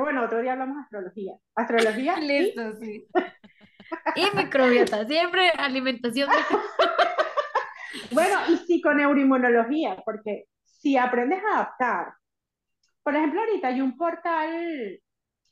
[0.00, 1.32] bueno, otro día hablamos de astrología.
[1.54, 2.18] Astrología.
[2.18, 3.06] Listo, sí.
[4.16, 6.28] y microbiota, siempre alimentación.
[8.12, 12.14] bueno, y psiconeuroinmunología, porque si aprendes a adaptar,
[13.02, 15.00] por ejemplo, ahorita hay un portal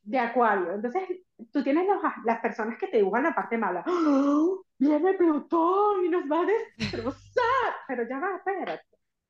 [0.05, 1.02] de acuario, entonces
[1.51, 1.86] tú tienes
[2.24, 3.85] las personas que te dibujan la parte mala.
[3.86, 4.62] ¡Oh!
[4.78, 6.47] Viene Plutón y nos va a
[6.78, 7.74] destrozar.
[7.89, 8.85] Pero ya va, espérate.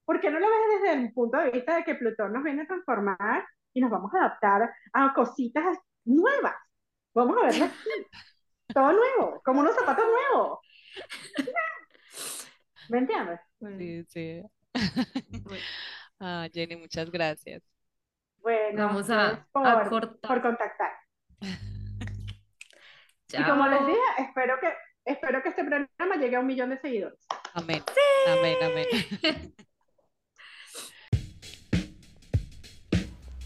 [0.04, 2.62] ¿Por qué no lo ves desde el punto de vista de que Plutón nos viene
[2.62, 6.54] a transformar y nos vamos a adaptar a cositas nuevas?
[7.14, 7.66] Vamos a verlo
[8.74, 10.58] Todo nuevo, como unos zapatos nuevos.
[12.88, 13.40] ¿Me entiendes?
[13.78, 14.42] Sí, sí.
[16.20, 17.73] Ah, Jenny, muchas gracias.
[18.44, 20.92] Bueno, vamos a, por, por contactar.
[23.36, 24.68] Y como les dije, espero que,
[25.04, 27.18] espero que este programa llegue a un millón de seguidores.
[27.54, 27.82] Amén.
[28.28, 28.86] Amén, amén.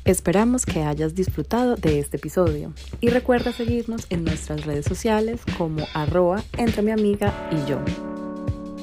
[0.04, 5.86] Esperamos que hayas disfrutado de este episodio y recuerda seguirnos en nuestras redes sociales como
[5.94, 7.78] arroba entre mi amiga y yo.